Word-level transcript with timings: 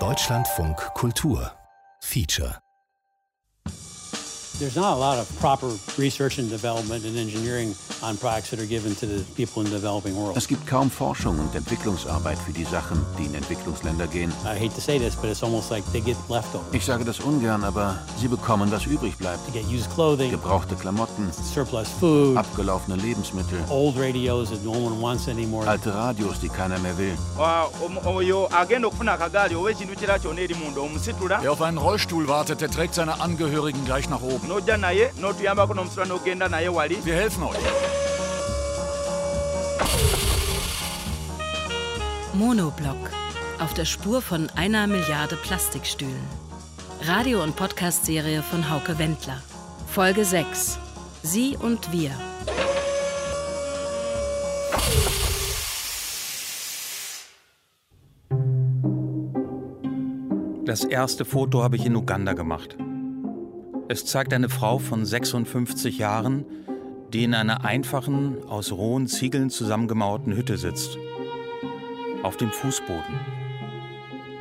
Deutschlandfunk 0.00 0.76
Kultur. 0.94 1.52
Feature 2.00 2.58
There's 4.60 4.76
not 4.76 4.96
a 4.96 5.00
lot 5.00 5.18
of 5.18 5.26
proper 5.40 5.66
research 5.98 6.38
and 6.38 6.48
development 6.48 7.04
and 7.04 7.18
engineering 7.18 7.74
on 8.04 8.16
products 8.16 8.50
that 8.50 8.60
are 8.60 8.66
given 8.66 8.94
to 8.96 9.06
the 9.06 9.24
people 9.34 9.64
in 9.64 9.68
the 9.68 9.74
developing 9.74 10.14
world. 10.14 10.36
Es 10.36 10.46
gibt 10.46 10.64
kaum 10.64 10.92
Forschung 10.92 11.40
und 11.40 11.52
Entwicklungsarbeit 11.56 12.38
für 12.38 12.52
die 12.52 12.62
Sachen, 12.62 13.04
die 13.18 13.24
in 13.24 13.34
Entwicklungsländer 13.34 14.06
gehen. 14.06 14.32
I 14.44 14.56
hate 14.56 14.72
to 14.76 14.80
say 14.80 14.96
this, 14.96 15.16
but 15.16 15.28
it's 15.28 15.42
almost 15.42 15.72
like 15.72 15.82
they 15.90 16.00
get 16.00 16.16
leftovers. 16.28 16.72
Ich 16.72 16.84
sage 16.84 17.04
das 17.04 17.18
ungern, 17.18 17.64
aber 17.64 17.98
sie 18.20 18.28
bekommen, 18.28 18.70
was 18.70 18.86
übrig 18.86 19.16
bleibt. 19.16 19.40
They 19.52 19.60
get 19.60 19.68
used 19.68 19.92
clothing, 19.92 20.30
Gebrauchte 20.30 20.76
Klamotten, 20.76 21.32
surplus 21.32 21.88
food, 21.88 22.36
abgelaufene 22.36 22.94
Lebensmittel, 22.94 23.58
old 23.70 23.96
radios 23.98 24.50
that 24.50 24.62
no 24.62 24.70
one 24.70 25.02
wants 25.02 25.26
anymore. 25.26 25.66
alte 25.66 25.92
Radios, 25.92 26.38
die 26.38 26.48
keiner 26.48 26.78
mehr 26.78 26.96
will. 26.96 27.16
Omusitula 30.76 31.38
Wer 31.42 31.50
auf 31.50 31.62
einen 31.62 31.78
Rollstuhl 31.78 32.28
wartet, 32.28 32.60
der 32.60 32.70
trägt 32.70 32.94
seine 32.94 33.20
Angehörigen 33.20 33.84
gleich 33.84 34.08
nach 34.08 34.22
oben. 34.22 34.43
N'ojja 34.48 34.76
naye 34.76 35.10
n'otuyambako 35.20 35.74
n'omusitula 35.74 36.06
n'ogenda 36.06 36.48
naye 36.48 36.68
wali 36.68 36.96
Wir 37.04 37.14
helfen 37.16 37.42
euch. 37.42 37.56
Monoblock. 42.34 43.10
Auf 43.60 43.74
der 43.74 43.84
Spur 43.84 44.20
von 44.20 44.50
einer 44.56 44.86
Milliarde 44.86 45.36
Plastikstühlen. 45.36 46.24
Radio- 47.02 47.42
und 47.42 47.54
Podcast-Serie 47.56 48.42
von 48.42 48.70
Hauke 48.70 48.98
Wendler. 48.98 49.40
Folge 49.86 50.24
6. 50.24 50.78
Sie 51.22 51.56
und 51.56 51.92
wir. 51.92 52.10
Das 60.64 60.82
erste 60.84 61.24
Foto 61.24 61.62
habe 61.62 61.76
ich 61.76 61.86
in 61.86 61.94
Uganda 61.94 62.32
gemacht. 62.32 62.76
Es 63.86 64.06
zeigt 64.06 64.32
eine 64.32 64.48
Frau 64.48 64.78
von 64.78 65.04
56 65.04 65.98
Jahren, 65.98 66.46
die 67.12 67.24
in 67.24 67.34
einer 67.34 67.64
einfachen, 67.64 68.42
aus 68.48 68.72
rohen 68.72 69.06
Ziegeln 69.06 69.50
zusammengemauerten 69.50 70.34
Hütte 70.34 70.56
sitzt. 70.56 70.96
Auf 72.22 72.38
dem 72.38 72.50
Fußboden. 72.50 73.20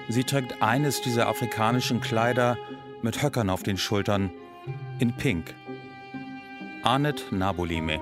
Sie 0.08 0.24
trägt 0.24 0.62
eines 0.62 1.02
dieser 1.02 1.28
afrikanischen 1.28 2.00
Kleider 2.00 2.58
mit 3.02 3.22
Höckern 3.22 3.50
auf 3.50 3.64
den 3.64 3.78
Schultern 3.78 4.32
in 5.00 5.12
Pink. 5.14 5.54
Anet 6.84 7.26
Nabolime. 7.32 8.00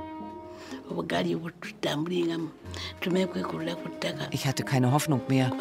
Ich 4.32 4.48
hatte 4.48 4.64
keine 4.64 4.92
Hoffnung 4.92 5.22
mehr. 5.28 5.52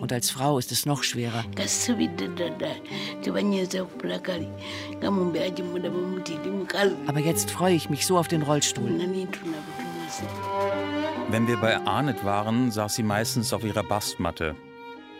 Und 0.00 0.12
als 0.12 0.30
Frau 0.30 0.58
ist 0.58 0.72
es 0.72 0.86
noch 0.86 1.02
schwerer. 1.02 1.44
Aber 7.06 7.20
jetzt 7.20 7.50
freue 7.50 7.74
ich 7.74 7.90
mich 7.90 8.06
so 8.06 8.18
auf 8.18 8.28
den 8.28 8.42
Rollstuhl. 8.42 8.90
Wenn 11.30 11.48
wir 11.48 11.56
bei 11.56 11.78
Arnet 11.86 12.24
waren, 12.24 12.70
saß 12.70 12.94
sie 12.94 13.02
meistens 13.02 13.52
auf 13.52 13.64
ihrer 13.64 13.82
Bastmatte 13.82 14.54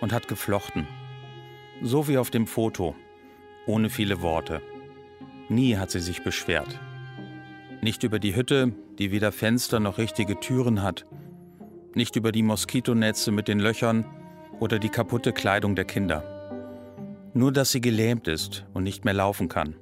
und 0.01 0.13
hat 0.13 0.29
geflochten. 0.29 0.87
So 1.83 2.07
wie 2.09 2.19
auf 2.19 2.31
dem 2.31 2.47
Foto, 2.47 2.95
ohne 3.67 3.91
viele 3.91 4.23
Worte. 4.23 4.63
Nie 5.49 5.77
hat 5.77 5.91
sie 5.91 6.01
sich 6.01 6.23
beschwert. 6.23 6.81
Nicht 7.85 8.03
über 8.03 8.19
die 8.19 8.35
Hütte, 8.35 8.73
die 8.99 9.13
weder 9.13 9.31
Fenster 9.31 9.79
noch 9.79 9.99
richtige 9.99 10.41
Türen 10.41 10.83
hat. 10.83 11.05
Nicht 11.95 12.17
über 12.17 12.33
die 12.33 12.43
Moskitonetze 12.43 13.31
mit 13.31 13.47
den 13.47 13.61
Löchern 13.61 14.07
oder 14.59 14.79
die 14.79 14.89
kaputte 14.89 15.35
Kleidung 15.35 15.77
der 15.77 15.85
Kinder. 15.85 16.25
Nur, 17.35 17.53
dass 17.53 17.73
sie 17.73 17.83
gelähmt 17.83 18.27
ist 18.27 18.65
und 18.73 18.85
nicht 18.85 19.05
mehr 19.05 19.13
laufen 19.13 19.51
kann. 19.51 19.77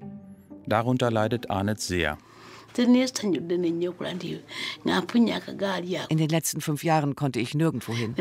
Darunter 0.66 1.12
leidet 1.12 1.48
Arnet 1.48 1.78
sehr. 1.78 2.18
In 6.08 6.18
den 6.18 6.28
letzten 6.28 6.60
fünf 6.60 6.84
Jahren 6.84 7.16
konnte 7.16 7.40
ich 7.40 7.54
nirgendwo 7.54 7.92
hin. 7.92 8.14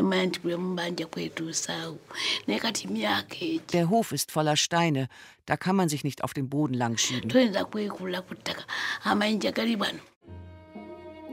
Der 3.72 3.90
Hof 3.90 4.12
ist 4.12 4.30
voller 4.30 4.56
Steine. 4.56 5.08
Da 5.46 5.56
kann 5.56 5.76
man 5.76 5.88
sich 5.88 6.04
nicht 6.04 6.22
auf 6.24 6.34
den 6.34 6.48
Boden 6.48 6.74
langschieben. 6.74 7.28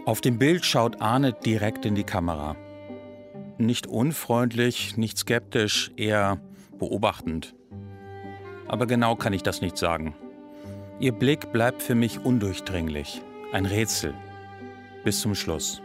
Auf 0.05 0.21
dem 0.21 0.39
Bild 0.39 0.65
schaut 0.65 1.01
Arne 1.01 1.33
direkt 1.33 1.85
in 1.85 1.95
die 1.95 2.03
Kamera. 2.03 2.55
Nicht 3.57 3.85
unfreundlich, 3.85 4.97
nicht 4.97 5.17
skeptisch, 5.17 5.91
eher 5.97 6.39
beobachtend. 6.79 7.53
Aber 8.67 8.87
genau 8.87 9.15
kann 9.15 9.33
ich 9.33 9.43
das 9.43 9.61
nicht 9.61 9.77
sagen. 9.77 10.15
Ihr 11.01 11.13
Blick 11.13 11.53
bleibt 11.53 11.81
für 11.81 11.95
mich 11.95 12.25
undurchdringlich, 12.25 13.21
ein 13.53 13.65
Rätsel. 13.65 14.13
Bis 15.05 15.21
zum 15.21 15.33
Schluss. 15.33 15.81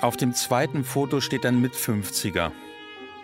Auf 0.00 0.16
dem 0.16 0.32
zweiten 0.32 0.84
Foto 0.84 1.20
steht 1.20 1.44
ein 1.44 1.60
Mit-50er 1.60 2.50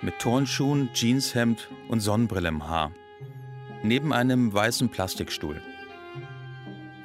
mit 0.02 0.18
Turnschuhen, 0.18 0.90
Jeanshemd 0.92 1.68
und 1.88 2.00
Sonnenbrille 2.00 2.48
im 2.48 2.68
Haar. 2.68 2.92
Neben 3.82 4.12
einem 4.12 4.52
weißen 4.52 4.90
Plastikstuhl. 4.90 5.62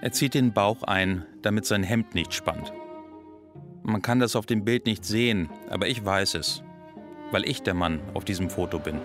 Er 0.02 0.12
zieht 0.12 0.34
den 0.34 0.52
Bauch 0.52 0.84
ein, 0.84 1.26
damit 1.42 1.66
sein 1.66 1.84
Hemd 1.84 2.14
nicht 2.14 2.34
spannt. 2.34 2.74
Man 3.84 4.02
kann 4.02 4.20
das 4.20 4.36
auf 4.36 4.46
dem 4.46 4.66
Bild 4.66 4.86
nicht 4.86 5.06
sehen, 5.06 5.50
aber 5.70 5.88
ich 5.88 6.04
weiß 6.04 6.36
es, 6.36 6.62
weil 7.32 7.46
ich 7.46 7.64
der 7.64 7.74
Mann 7.74 8.02
auf 8.14 8.26
diesem 8.26 8.50
Foto 8.50 8.80
bin. 8.80 9.00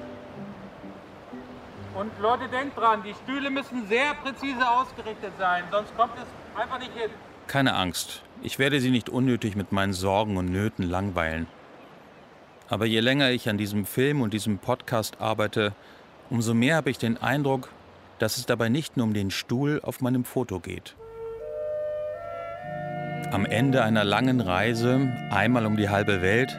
Und 1.95 2.11
Leute, 2.21 2.49
denkt 2.49 2.79
dran, 2.79 3.03
die 3.03 3.15
Stühle 3.15 3.51
müssen 3.51 3.87
sehr 3.89 4.15
präzise 4.15 4.69
ausgerichtet 4.69 5.33
sein, 5.39 5.65
sonst 5.71 5.97
kommt 5.97 6.13
es 6.17 6.61
einfach 6.61 6.79
nicht 6.79 6.93
hin. 6.93 7.11
Keine 7.47 7.75
Angst, 7.75 8.23
ich 8.43 8.59
werde 8.59 8.81
Sie 8.81 8.91
nicht 8.91 9.09
unnötig 9.09 9.57
mit 9.57 9.73
meinen 9.73 9.93
Sorgen 9.93 10.37
und 10.37 10.51
Nöten 10.53 10.89
langweilen. 10.89 11.47
Aber 12.69 12.87
je 12.87 13.01
länger 13.01 13.31
ich 13.31 13.49
an 13.49 13.59
diesem 13.59 13.85
Film 13.85 14.21
und 14.21 14.33
diesem 14.33 14.59
Podcast 14.59 15.21
arbeite, 15.21 15.73
umso 16.31 16.55
mehr 16.55 16.77
habe 16.77 16.91
ich 16.91 16.99
den 16.99 17.17
Eindruck, 17.17 17.69
dass 18.21 18.37
es 18.37 18.47
dabei 18.47 18.69
nicht 18.69 18.97
nur 18.97 19.07
um 19.07 19.15
den 19.15 19.33
Stuhl 19.33 19.81
auf 19.83 20.01
meinem 20.01 20.25
Foto 20.25 20.61
geht. 20.61 20.95
Am 23.33 23.45
Ende 23.45 23.83
einer 23.83 24.05
langen 24.05 24.41
Reise, 24.41 25.13
einmal 25.31 25.67
um 25.67 25.77
die 25.77 25.89
halbe 25.89 26.23
Welt, 26.23 26.57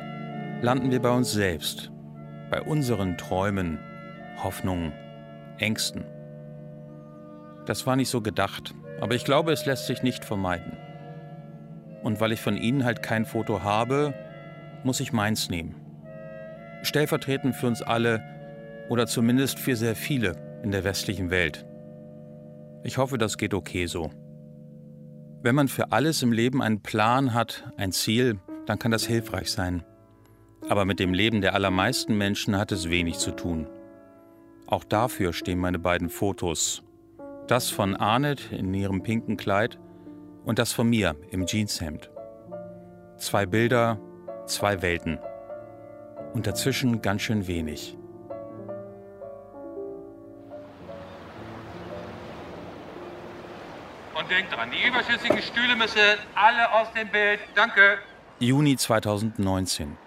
landen 0.62 0.92
wir 0.92 1.02
bei 1.02 1.12
uns 1.12 1.32
selbst, 1.32 1.92
bei 2.50 2.62
unseren 2.62 3.18
Träumen, 3.18 3.80
Hoffnungen, 4.44 4.92
Ängsten. 5.62 6.04
Das 7.66 7.86
war 7.86 7.96
nicht 7.96 8.10
so 8.10 8.22
gedacht, 8.22 8.74
aber 9.00 9.16
ich 9.16 9.24
glaube, 9.24 9.52
es 9.52 9.66
lässt 9.66 9.88
sich 9.88 10.04
nicht 10.04 10.26
vermeiden. 10.26 10.78
Und 12.04 12.20
weil 12.20 12.32
ich 12.32 12.42
von 12.42 12.58
Ihnen 12.58 12.84
halt 12.84 13.04
kein 13.04 13.26
Foto 13.26 13.64
habe, 13.64 14.14
muss 14.84 15.00
ich 15.00 15.14
meins 15.14 15.50
nehmen. 15.50 15.76
Stellvertretend 16.84 17.56
für 17.56 17.68
uns 17.68 17.82
alle 17.82 18.24
oder 18.90 19.06
zumindest 19.06 19.60
für 19.60 19.76
sehr 19.76 19.96
viele 19.96 20.36
in 20.64 20.72
der 20.72 20.84
westlichen 20.84 21.30
Welt. 21.30 21.66
Ich 22.84 22.98
hoffe, 22.98 23.18
das 23.18 23.38
geht 23.38 23.54
okay 23.54 23.86
so. 23.86 24.10
Wenn 25.44 25.56
man 25.56 25.68
für 25.68 25.92
alles 25.92 26.22
im 26.24 26.32
Leben 26.32 26.62
einen 26.62 26.82
Plan 26.82 27.34
hat, 27.34 27.72
ein 27.78 27.92
Ziel, 27.92 28.40
dann 28.66 28.80
kann 28.80 28.92
das 28.92 29.06
hilfreich 29.06 29.52
sein. 29.52 29.84
Aber 30.70 30.86
mit 30.86 31.00
dem 31.00 31.14
Leben 31.14 31.42
der 31.42 31.54
allermeisten 31.54 32.18
Menschen 32.18 32.58
hat 32.58 32.72
es 32.72 32.90
wenig 32.90 33.18
zu 33.18 33.32
tun. 33.32 33.68
Auch 34.72 34.86
dafür 34.86 35.34
stehen 35.34 35.60
meine 35.60 35.80
beiden 35.80 36.10
Fotos. 36.10 36.82
Das 37.48 37.70
von 37.70 37.94
Arnett 37.98 38.54
in 38.54 38.74
ihrem 38.74 39.04
pinken 39.04 39.36
Kleid 39.36 39.78
und 40.46 40.60
das 40.60 40.72
von 40.72 40.90
mir 40.90 41.18
im 41.30 41.46
Jeanshemd. 41.46 42.10
Zwei 43.18 43.46
Bilder, 43.46 44.00
zwei 44.46 44.82
Welten. 44.82 45.20
Und 46.34 46.48
dazwischen 46.48 47.02
ganz 47.02 47.24
schön 47.24 47.48
wenig. 47.48 47.98
Und 54.18 54.32
denkt 54.32 54.56
dran, 54.56 54.70
die 54.72 54.88
überschüssigen 54.88 55.42
Stühle 55.42 55.76
müssen 55.76 56.00
alle 56.34 56.72
aus 56.72 56.88
dem 56.94 57.10
Bild. 57.10 57.42
Danke. 57.56 57.98
Juni 58.40 58.78
2019. 58.78 59.98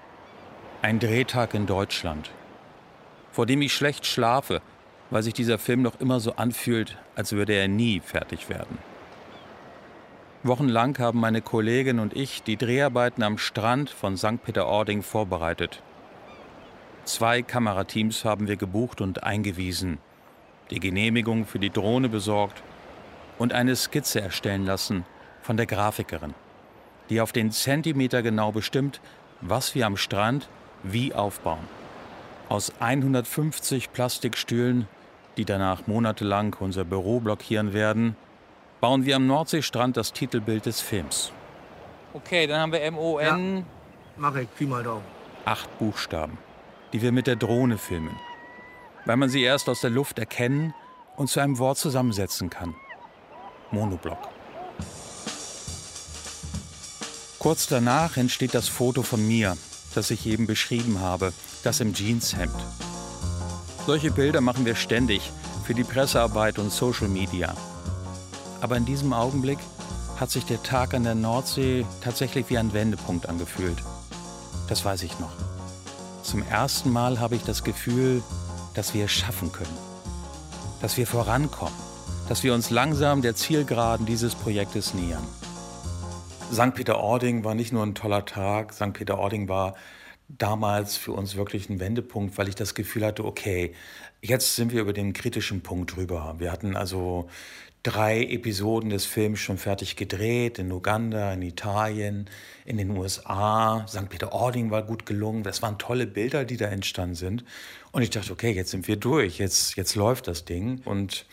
Ein 0.80 1.00
Drehtag 1.00 1.52
in 1.52 1.66
Deutschland, 1.66 2.30
vor 3.34 3.46
dem 3.46 3.62
ich 3.62 3.74
schlecht 3.74 4.06
schlafe, 4.06 4.62
weil 5.10 5.24
sich 5.24 5.34
dieser 5.34 5.58
Film 5.58 5.82
noch 5.82 5.98
immer 5.98 6.20
so 6.20 6.36
anfühlt, 6.36 6.96
als 7.16 7.32
würde 7.32 7.52
er 7.52 7.66
nie 7.66 7.98
fertig 7.98 8.48
werden. 8.48 8.78
Wochenlang 10.44 10.96
haben 11.00 11.18
meine 11.18 11.42
Kollegin 11.42 11.98
und 11.98 12.14
ich 12.16 12.44
die 12.44 12.56
Dreharbeiten 12.56 13.24
am 13.24 13.36
Strand 13.36 13.90
von 13.90 14.16
St. 14.16 14.40
Peter-Ording 14.44 15.02
vorbereitet. 15.02 15.82
Zwei 17.04 17.42
Kamerateams 17.42 18.24
haben 18.24 18.46
wir 18.46 18.56
gebucht 18.56 19.00
und 19.00 19.24
eingewiesen, 19.24 19.98
die 20.70 20.78
Genehmigung 20.78 21.44
für 21.44 21.58
die 21.58 21.70
Drohne 21.70 22.08
besorgt 22.08 22.62
und 23.38 23.52
eine 23.52 23.74
Skizze 23.74 24.20
erstellen 24.20 24.64
lassen 24.64 25.04
von 25.42 25.56
der 25.56 25.66
Grafikerin, 25.66 26.34
die 27.10 27.20
auf 27.20 27.32
den 27.32 27.50
Zentimeter 27.50 28.22
genau 28.22 28.52
bestimmt, 28.52 29.00
was 29.40 29.74
wir 29.74 29.86
am 29.86 29.96
Strand 29.96 30.48
wie 30.84 31.12
aufbauen. 31.12 31.83
Aus 32.48 32.72
150 32.78 33.92
Plastikstühlen, 33.92 34.86
die 35.36 35.44
danach 35.44 35.86
monatelang 35.86 36.54
unser 36.60 36.84
Büro 36.84 37.20
blockieren 37.20 37.72
werden, 37.72 38.16
bauen 38.80 39.04
wir 39.04 39.16
am 39.16 39.26
Nordseestrand 39.26 39.96
das 39.96 40.12
Titelbild 40.12 40.66
des 40.66 40.80
Films. 40.80 41.32
Okay, 42.12 42.46
dann 42.46 42.60
haben 42.60 42.72
wir 42.72 42.82
M-O-N. 42.82 43.56
Ja, 43.56 43.62
mach 44.16 44.36
ich, 44.36 44.48
Pi 44.54 44.66
mal 44.66 44.82
Daumen. 44.82 45.04
Acht 45.44 45.78
Buchstaben, 45.78 46.38
die 46.92 47.02
wir 47.02 47.12
mit 47.12 47.26
der 47.26 47.36
Drohne 47.36 47.78
filmen, 47.78 48.14
weil 49.04 49.16
man 49.16 49.28
sie 49.28 49.42
erst 49.42 49.68
aus 49.68 49.80
der 49.80 49.90
Luft 49.90 50.18
erkennen 50.18 50.74
und 51.16 51.28
zu 51.28 51.40
einem 51.40 51.58
Wort 51.58 51.78
zusammensetzen 51.78 52.50
kann. 52.50 52.74
Monoblock. 53.70 54.18
Kurz 57.38 57.66
danach 57.66 58.16
entsteht 58.16 58.54
das 58.54 58.68
Foto 58.68 59.02
von 59.02 59.26
mir, 59.26 59.56
das 59.94 60.10
ich 60.10 60.26
eben 60.26 60.46
beschrieben 60.46 61.00
habe, 61.00 61.32
das 61.62 61.80
im 61.80 61.94
Jeanshemd. 61.94 62.54
Solche 63.86 64.10
Bilder 64.10 64.40
machen 64.40 64.64
wir 64.64 64.74
ständig 64.74 65.30
für 65.64 65.74
die 65.74 65.84
Pressearbeit 65.84 66.58
und 66.58 66.72
Social 66.72 67.08
Media. 67.08 67.54
Aber 68.60 68.76
in 68.76 68.84
diesem 68.84 69.12
Augenblick 69.12 69.58
hat 70.18 70.30
sich 70.30 70.44
der 70.44 70.62
Tag 70.62 70.94
an 70.94 71.04
der 71.04 71.14
Nordsee 71.14 71.84
tatsächlich 72.02 72.48
wie 72.48 72.58
ein 72.58 72.72
Wendepunkt 72.72 73.28
angefühlt. 73.28 73.78
Das 74.68 74.84
weiß 74.84 75.02
ich 75.02 75.18
noch. 75.18 75.32
Zum 76.22 76.42
ersten 76.42 76.90
Mal 76.90 77.20
habe 77.20 77.36
ich 77.36 77.42
das 77.42 77.64
Gefühl, 77.64 78.22
dass 78.74 78.94
wir 78.94 79.04
es 79.04 79.12
schaffen 79.12 79.52
können. 79.52 79.76
Dass 80.80 80.96
wir 80.96 81.06
vorankommen. 81.06 81.74
Dass 82.28 82.42
wir 82.42 82.54
uns 82.54 82.70
langsam 82.70 83.20
der 83.20 83.36
Zielgeraden 83.36 84.06
dieses 84.06 84.34
Projektes 84.34 84.94
nähern. 84.94 85.26
St. 86.52 86.74
Peter-Ording 86.74 87.44
war 87.44 87.54
nicht 87.54 87.72
nur 87.72 87.82
ein 87.84 87.94
toller 87.94 88.24
Tag. 88.24 88.72
St. 88.72 88.92
Peter-Ording 88.92 89.48
war 89.48 89.74
damals 90.28 90.96
für 90.96 91.12
uns 91.12 91.36
wirklich 91.36 91.68
ein 91.68 91.80
Wendepunkt, 91.80 92.38
weil 92.38 92.48
ich 92.48 92.54
das 92.54 92.74
Gefühl 92.74 93.04
hatte, 93.04 93.24
okay, 93.24 93.74
jetzt 94.22 94.56
sind 94.56 94.72
wir 94.72 94.80
über 94.80 94.92
den 94.92 95.12
kritischen 95.12 95.62
Punkt 95.62 95.96
drüber. 95.96 96.36
Wir 96.38 96.52
hatten 96.52 96.76
also 96.76 97.28
drei 97.82 98.22
Episoden 98.24 98.90
des 98.90 99.04
Films 99.04 99.40
schon 99.40 99.58
fertig 99.58 99.96
gedreht, 99.96 100.58
in 100.58 100.72
Uganda, 100.72 101.32
in 101.32 101.42
Italien, 101.42 102.30
in 102.64 102.78
den 102.78 102.90
USA. 102.96 103.86
St. 103.86 104.08
Peter-Ording 104.08 104.70
war 104.70 104.82
gut 104.82 105.06
gelungen. 105.06 105.42
Das 105.42 105.60
waren 105.60 105.78
tolle 105.78 106.06
Bilder, 106.06 106.44
die 106.44 106.56
da 106.56 106.66
entstanden 106.66 107.14
sind. 107.14 107.44
Und 107.92 108.02
ich 108.02 108.10
dachte, 108.10 108.32
okay, 108.32 108.52
jetzt 108.52 108.70
sind 108.70 108.88
wir 108.88 108.96
durch, 108.96 109.38
jetzt, 109.38 109.76
jetzt 109.76 109.94
läuft 109.94 110.28
das 110.28 110.44
Ding. 110.44 110.80
Und 110.84 111.26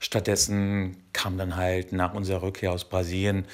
stattdessen 0.00 0.96
kam 1.12 1.36
dann 1.36 1.56
halt 1.56 1.92
nach 1.92 2.14
unserer 2.14 2.42
Rückkehr 2.42 2.72
aus 2.72 2.88
Brasilien 2.88 3.44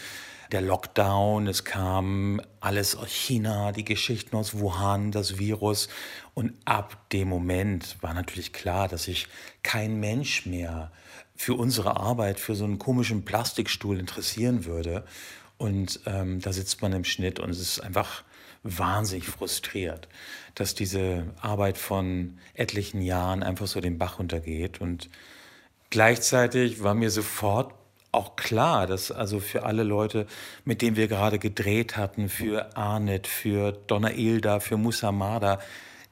der 0.55 0.62
Lockdown, 0.62 1.49
es 1.49 1.65
kam 1.65 2.41
alles 2.61 2.95
aus 2.95 3.11
China, 3.11 3.73
die 3.73 3.85
Geschichten 3.85 4.37
aus 4.37 4.56
Wuhan, 4.56 5.11
das 5.11 5.37
Virus. 5.37 5.89
Und 6.33 6.55
ab 6.65 7.11
dem 7.11 7.29
Moment 7.29 7.97
war 8.03 8.15
natürlich 8.15 8.53
klar, 8.53 8.87
dass 8.87 9.05
sich 9.05 9.27
kein 9.65 9.99
Mensch 9.99 10.47
mehr 10.47 10.93
für 11.35 11.55
unsere 11.55 11.97
Arbeit, 11.97 12.39
für 12.39 12.55
so 12.55 12.65
einen 12.65 12.79
komischen 12.79 13.25
Plastikstuhl 13.25 13.99
interessieren 13.99 14.65
würde. 14.65 15.05
Und 15.59 15.99
ähm, 16.06 16.41
da 16.41 16.53
sitzt 16.53 16.83
man 16.83 16.93
im 16.93 17.03
Schnitt 17.05 17.41
und 17.41 17.51
es 17.51 17.59
ist 17.59 17.81
einfach 17.81 18.23
wahnsinnig 18.62 19.27
frustriert, 19.27 20.09
dass 20.55 20.77
diese 20.77 21.35
Arbeit 21.41 21.79
von 21.79 22.39
etlichen 22.55 23.03
Jahren 23.03 23.43
einfach 23.43 23.67
so 23.67 23.81
den 23.81 23.99
Bach 23.99 24.21
runtergeht. 24.21 24.81
Und 24.81 25.11
gleichzeitig 25.91 26.85
war 26.85 26.95
mir 26.95 27.11
sofort 27.11 27.75
auch 28.15 28.37
klar, 28.37 28.87
dass 28.87 29.11
also 29.11 29.41
für 29.41 29.65
alle 29.65 29.83
Leute, 29.83 30.27
mit 30.65 30.83
denen 30.83 30.97
wir 30.97 31.09
gerade 31.09 31.39
gedreht 31.39 31.97
hatten, 31.97 32.29
für 32.29 32.77
Arnett, 32.77 33.27
für 33.27 33.73
Donna 33.73 34.13
Ilda, 34.13 34.61
für 34.61 34.77
Musamada, 34.77 35.61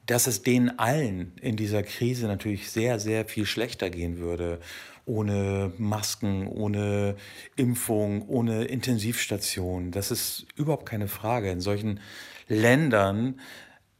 dass 0.05 0.27
es 0.27 0.43
denen 0.43 0.77
allen 0.79 1.33
in 1.41 1.55
dieser 1.55 1.83
Krise 1.83 2.27
natürlich 2.27 2.69
sehr, 2.69 2.99
sehr 2.99 3.25
viel 3.25 3.45
schlechter 3.45 3.89
gehen 3.89 4.17
würde. 4.17 4.59
Ohne 5.05 5.73
Masken, 5.77 6.47
ohne 6.47 7.15
Impfung, 7.55 8.27
ohne 8.27 8.65
Intensivstation. 8.65 9.91
Das 9.91 10.11
ist 10.11 10.45
überhaupt 10.55 10.85
keine 10.85 11.07
Frage. 11.07 11.51
In 11.51 11.59
solchen 11.59 11.99
Ländern 12.47 13.39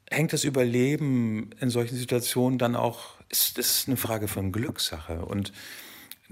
hängt 0.10 0.32
das 0.32 0.44
Überleben 0.44 1.50
in 1.60 1.70
solchen 1.70 1.98
Situationen 1.98 2.58
dann 2.58 2.76
auch, 2.76 3.16
ist, 3.30 3.58
ist 3.58 3.88
eine 3.88 3.98
Frage 3.98 4.28
von 4.28 4.52
Glückssache. 4.52 5.26
Und 5.26 5.52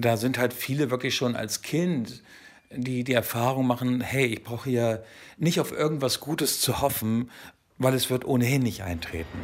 da 0.06 0.18
sind 0.18 0.38
halt 0.38 0.54
viele 0.54 0.90
wirklich 0.92 1.16
schon 1.16 1.36
als 1.36 1.62
Kind, 1.62 2.24
die 2.72 3.04
die 3.04 3.14
Erfahrung 3.14 3.68
machen, 3.68 4.02
hey, 4.02 4.26
ich 4.26 4.44
brauche 4.44 4.70
hier 4.70 5.04
nicht 5.38 5.60
auf 5.60 5.72
irgendwas 5.72 6.20
Gutes 6.20 6.62
zu 6.62 6.82
hoffen, 6.82 7.30
weil 7.78 7.94
es 7.94 8.10
wird 8.10 8.26
ohnehin 8.26 8.64
nicht 8.64 8.84
eintreten. 8.84 9.40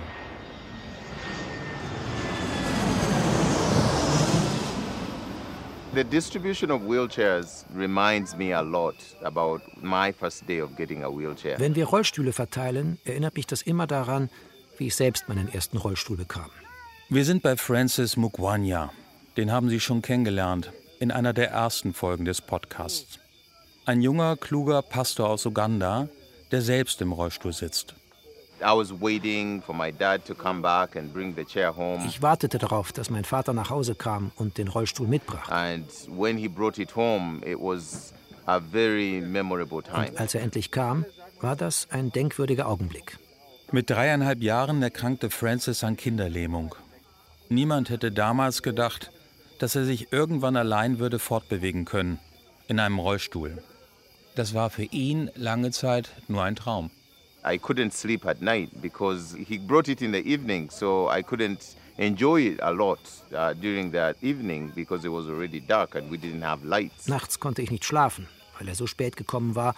The 5.93 6.03
distribution 6.03 6.69
of 6.69 6.83
wheelchairs 6.83 7.65
reminds 7.75 8.35
me 8.37 8.55
a 8.55 8.61
lot 8.61 8.95
about 9.23 9.61
my 9.81 10.13
first 10.13 10.47
day 10.47 10.61
of 10.61 10.75
getting 10.75 11.03
a 11.03 11.09
wheelchair. 11.09 11.59
Wenn 11.59 11.75
wir 11.75 11.85
Rollstühle 11.85 12.33
verteilen, 12.33 12.99
erinnert 13.03 13.35
mich 13.35 13.47
das 13.47 13.63
immer 13.63 13.87
daran, 13.87 14.29
wie 14.77 14.87
ich 14.87 14.95
selbst 14.95 15.27
meinen 15.27 15.51
ersten 15.51 15.77
Rollstuhl 15.77 16.17
bekam. 16.17 16.51
Wir 17.09 17.25
sind 17.25 17.41
bei 17.41 17.57
Francis 17.57 18.15
Mugwanya, 18.15 18.91
den 19.37 19.51
haben 19.51 19.69
Sie 19.69 19.79
schon 19.79 20.01
kennengelernt 20.01 20.71
in 20.99 21.11
einer 21.11 21.31
der 21.31 21.51
ersten 21.51 21.93
Folgen 21.93 22.25
des 22.25 22.41
Podcasts. 22.41 23.19
Ein 23.85 24.01
junger, 24.01 24.35
kluger 24.35 24.81
Pastor 24.81 25.29
aus 25.29 25.45
Uganda, 25.45 26.09
der 26.51 26.61
selbst 26.61 27.01
im 27.01 27.11
Rollstuhl 27.11 27.53
sitzt. 27.53 27.95
Ich 32.07 32.21
wartete 32.21 32.57
darauf, 32.57 32.91
dass 32.91 33.09
mein 33.11 33.23
Vater 33.23 33.53
nach 33.53 33.69
Hause 33.69 33.93
kam 33.93 34.31
und 34.35 34.57
den 34.57 34.67
Rollstuhl 34.67 35.07
mitbrachte. 35.07 35.53
Und 39.93 40.19
als 40.19 40.35
er 40.35 40.41
endlich 40.41 40.71
kam, 40.71 41.05
war 41.41 41.55
das 41.55 41.87
ein 41.91 42.11
denkwürdiger 42.11 42.67
Augenblick. 42.67 43.19
Mit 43.71 43.89
dreieinhalb 43.91 44.41
Jahren 44.41 44.81
erkrankte 44.81 45.29
Francis 45.29 45.83
an 45.83 45.95
Kinderlähmung. 45.97 46.73
Niemand 47.49 47.89
hätte 47.91 48.11
damals 48.11 48.63
gedacht, 48.63 49.11
dass 49.59 49.75
er 49.75 49.85
sich 49.85 50.11
irgendwann 50.11 50.55
allein 50.55 50.99
würde 50.99 51.19
fortbewegen 51.19 51.85
können, 51.85 52.19
in 52.67 52.79
einem 52.79 52.99
Rollstuhl. 52.99 53.61
Das 54.35 54.53
war 54.53 54.69
für 54.69 54.83
ihn 54.83 55.31
lange 55.35 55.71
Zeit 55.71 56.11
nur 56.27 56.43
ein 56.43 56.55
Traum. 56.55 56.91
I 57.45 57.57
couldn't 57.57 57.91
sleep 57.91 58.25
at 58.25 58.41
night 58.41 58.69
because 58.81 59.35
he 59.37 59.57
brought 59.57 59.87
it 59.87 60.01
in 60.01 60.11
the 60.11 60.19
evening, 60.19 60.69
so 60.69 61.09
I 61.09 61.21
couldn't 61.21 61.75
enjoy 61.97 62.41
it 62.41 62.61
a 62.61 62.69
lot 62.69 62.99
uh, 63.31 63.53
during 63.53 63.91
that 63.93 64.17
evening 64.21 64.71
because 64.75 65.05
it 65.05 65.11
was 65.11 65.27
already 65.27 65.61
dark 65.61 65.95
and 65.95 66.11
we 66.11 66.17
didn't 66.17 66.43
have 66.43 66.65
lights. 66.65 67.07
Nachts 67.07 67.39
konnte 67.39 67.61
ich 67.61 67.71
nicht 67.71 67.85
schlafen, 67.85 68.27
weil 68.57 68.67
er 68.67 68.75
so 68.75 68.85
spät 68.85 69.15
gekommen 69.15 69.55
war 69.55 69.75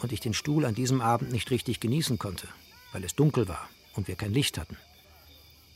und 0.00 0.12
ich 0.12 0.20
den 0.20 0.34
Stuhl 0.34 0.64
an 0.64 0.74
diesem 0.74 1.00
Abend 1.00 1.32
nicht 1.32 1.50
richtig 1.50 1.80
genießen 1.80 2.18
konnte, 2.18 2.48
weil 2.92 3.04
es 3.04 3.14
dunkel 3.14 3.48
war 3.48 3.68
und 3.94 4.08
wir 4.08 4.16
kein 4.16 4.32
Licht 4.32 4.58
hatten. 4.58 4.76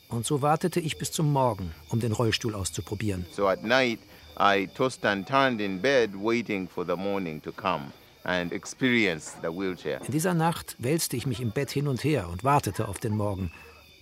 Und 0.09 0.27
so 0.27 0.41
wartete 0.43 0.81
ich 0.81 0.99
bis 0.99 1.13
zum 1.13 1.33
Morgen, 1.33 1.75
um 1.91 2.01
den 2.01 2.13
Rollstuhl 2.13 2.55
auszuprobieren. 2.55 3.27
So 3.31 3.47
at 3.47 3.63
night 3.63 3.99
I 4.41 4.69
tossed 4.69 5.05
and 5.05 5.27
turned 5.27 5.61
in 5.61 5.81
bed 5.81 6.11
waiting 6.15 6.69
for 6.69 6.85
the 6.87 6.97
morning 6.97 7.43
to 7.43 7.53
come. 7.53 7.93
And 8.25 8.53
experience 8.53 9.35
the 9.43 9.49
wheelchair. 9.49 10.01
In 10.05 10.13
dieser 10.13 10.35
Nacht 10.35 10.77
wälzte 10.79 11.17
ich 11.17 11.27
mich 11.27 11.41
im 11.41 11.51
Bett 11.51 11.71
hin 11.71 11.89
und 11.89 12.05
her 12.05 12.29
und 12.29 12.45
wartete 12.45 12.89
auf 12.89 12.99
den 12.99 13.17
Morgen, 13.17 13.51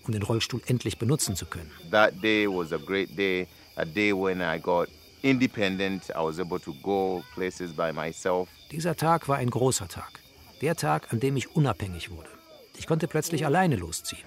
um 0.04 0.12
den 0.12 0.22
Rollstuhl 0.22 0.62
endlich 0.66 0.98
benutzen 0.98 1.36
zu 1.36 1.46
können. 1.46 1.70
That 1.90 2.22
day 2.22 2.46
was 2.48 2.72
a 2.72 2.78
great 2.78 3.16
day, 3.16 3.46
a 3.76 3.84
day 3.84 4.12
when 4.12 4.40
I 4.40 4.60
got 4.60 4.88
independent. 5.22 6.10
I 6.10 6.22
was 6.22 6.38
able 6.38 6.60
to 6.60 6.74
go 6.82 7.22
places 7.34 7.72
by 7.72 7.92
myself. 7.92 8.48
Dieser 8.70 8.96
Tag 8.96 9.28
war 9.28 9.36
ein 9.36 9.50
großer 9.50 9.88
Tag. 9.88 10.20
Der 10.60 10.74
Tag, 10.74 11.12
an 11.12 11.20
dem 11.20 11.36
ich 11.36 11.54
unabhängig 11.54 12.10
wurde. 12.10 12.35
Ich 12.78 12.86
konnte 12.86 13.08
plötzlich 13.08 13.44
alleine 13.46 13.76
losziehen. 13.76 14.22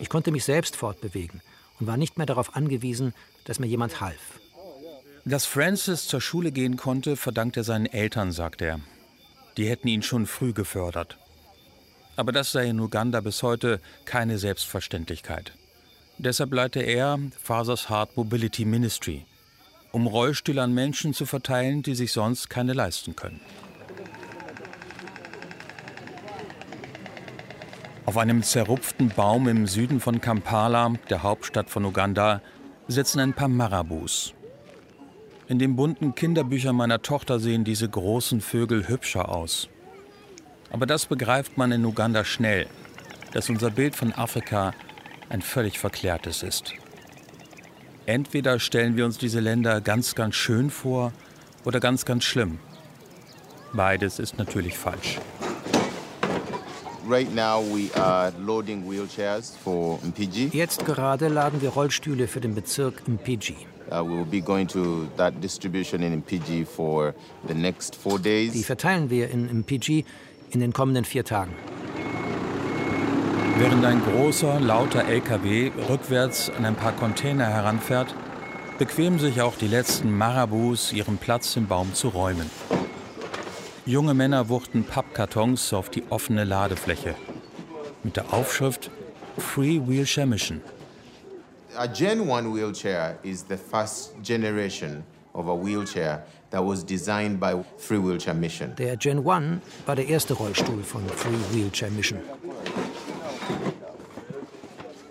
Ich 0.00 0.08
konnte 0.08 0.30
mich 0.32 0.44
selbst 0.44 0.76
fortbewegen 0.76 1.40
und 1.80 1.86
war 1.86 1.96
nicht 1.96 2.18
mehr 2.18 2.26
darauf 2.26 2.56
angewiesen, 2.56 3.14
dass 3.44 3.58
mir 3.58 3.66
jemand 3.66 4.00
half. 4.00 4.40
Dass 5.24 5.44
Francis 5.44 6.06
zur 6.06 6.20
Schule 6.20 6.52
gehen 6.52 6.76
konnte, 6.76 7.16
verdankt 7.16 7.56
er 7.56 7.64
seinen 7.64 7.86
Eltern, 7.86 8.32
sagt 8.32 8.62
er. 8.62 8.80
Die 9.56 9.68
hätten 9.68 9.88
ihn 9.88 10.02
schon 10.02 10.26
früh 10.26 10.52
gefördert. 10.52 11.18
Aber 12.16 12.32
das 12.32 12.52
sei 12.52 12.66
in 12.68 12.80
Uganda 12.80 13.20
bis 13.20 13.42
heute 13.42 13.80
keine 14.04 14.38
Selbstverständlichkeit. 14.38 15.52
Deshalb 16.16 16.52
leite 16.52 16.80
er 16.80 17.18
Fathers 17.40 17.88
Heart 17.90 18.16
Mobility 18.16 18.64
Ministry, 18.64 19.24
um 19.92 20.06
Rollstühle 20.06 20.62
an 20.62 20.74
Menschen 20.74 21.14
zu 21.14 21.26
verteilen, 21.26 21.82
die 21.82 21.94
sich 21.94 22.12
sonst 22.12 22.50
keine 22.50 22.72
leisten 22.72 23.14
können. 23.14 23.40
Auf 28.08 28.16
einem 28.16 28.42
zerrupften 28.42 29.10
Baum 29.10 29.48
im 29.48 29.66
Süden 29.66 30.00
von 30.00 30.22
Kampala, 30.22 30.94
der 31.10 31.22
Hauptstadt 31.22 31.68
von 31.68 31.84
Uganda, 31.84 32.40
sitzen 32.86 33.20
ein 33.20 33.34
paar 33.34 33.48
Marabus. 33.48 34.32
In 35.46 35.58
den 35.58 35.76
bunten 35.76 36.14
Kinderbüchern 36.14 36.74
meiner 36.74 37.02
Tochter 37.02 37.38
sehen 37.38 37.64
diese 37.64 37.86
großen 37.86 38.40
Vögel 38.40 38.88
hübscher 38.88 39.28
aus. 39.28 39.68
Aber 40.70 40.86
das 40.86 41.04
begreift 41.04 41.58
man 41.58 41.70
in 41.70 41.84
Uganda 41.84 42.24
schnell, 42.24 42.66
dass 43.34 43.50
unser 43.50 43.70
Bild 43.70 43.94
von 43.94 44.14
Afrika 44.14 44.72
ein 45.28 45.42
völlig 45.42 45.78
verklärtes 45.78 46.42
ist. 46.42 46.72
Entweder 48.06 48.58
stellen 48.58 48.96
wir 48.96 49.04
uns 49.04 49.18
diese 49.18 49.40
Länder 49.40 49.82
ganz, 49.82 50.14
ganz 50.14 50.34
schön 50.34 50.70
vor 50.70 51.12
oder 51.66 51.78
ganz, 51.78 52.06
ganz 52.06 52.24
schlimm. 52.24 52.58
Beides 53.74 54.18
ist 54.18 54.38
natürlich 54.38 54.78
falsch. 54.78 55.18
Right 55.18 55.26
now 55.28 55.28
we 55.28 55.44
are 55.44 55.46
loading 55.46 55.46
wheelchairs 56.08 56.78
for 56.78 56.96
Mpiji. 56.96 56.97
Jetzt 60.52 60.84
gerade 60.84 61.28
laden 61.28 61.62
wir 61.62 61.70
Rollstühle 61.70 62.28
für 62.28 62.40
den 62.40 62.54
Bezirk 62.54 63.08
Mpiji. 63.08 63.56
Uh, 63.90 64.04
we 64.04 64.18
will 64.18 64.24
be 64.26 64.40
going 64.42 64.68
to 64.68 65.06
that 65.16 65.32
distribution 65.42 66.02
in 66.02 66.22
Mpiji 66.22 66.66
for 66.66 67.14
the 67.46 67.54
next 67.54 67.96
four 67.96 68.18
days. 68.18 68.52
Die 68.52 68.62
verteilen 68.62 69.08
wir 69.08 69.30
in 69.30 69.60
Mpiji 69.60 70.04
in 70.50 70.60
den 70.60 70.74
kommenden 70.74 71.06
vier 71.06 71.24
Tagen. 71.24 71.54
Während 73.56 73.84
ein 73.84 74.02
großer, 74.04 74.60
lauter 74.60 75.06
LKW 75.06 75.72
rückwärts 75.88 76.50
an 76.50 76.64
ein 76.64 76.76
paar 76.76 76.92
Container 76.92 77.46
heranfährt, 77.46 78.14
bequemen 78.78 79.18
sich 79.18 79.40
auch 79.40 79.56
die 79.56 79.66
letzten 79.66 80.16
Marabus, 80.16 80.92
ihren 80.92 81.18
Platz 81.18 81.56
im 81.56 81.66
Baum 81.66 81.92
zu 81.94 82.08
räumen. 82.08 82.50
Junge 83.88 84.12
Männer 84.12 84.50
wuchten 84.50 84.84
Pappkartons 84.84 85.72
auf 85.72 85.88
die 85.88 86.02
offene 86.10 86.44
Ladefläche 86.44 87.14
mit 88.04 88.16
der 88.16 88.34
Aufschrift 88.34 88.90
Free 89.38 89.80
Wheelchair 89.80 90.26
Mission. 90.26 90.60
A 91.74 91.86
Gen 91.86 92.30
1 92.30 92.54
wheelchair 92.54 93.16
is 93.22 93.46
the 93.48 93.56
first 93.56 94.12
generation 94.22 95.02
of 95.32 95.46
a 95.46 95.54
wheelchair 95.56 96.22
that 96.50 96.62
was 96.62 96.84
designed 96.84 97.40
by 97.40 97.54
Free 97.78 97.96
Wheelchair 97.96 98.34
Mission. 98.34 98.76
Der 98.76 98.94
Gen 98.98 99.26
1 99.26 99.62
war 99.86 99.96
der 99.96 100.06
erste 100.06 100.34
Rollstuhl 100.34 100.82
von 100.82 101.08
Free 101.08 101.56
Wheelchair 101.56 101.90
Mission. 101.90 102.18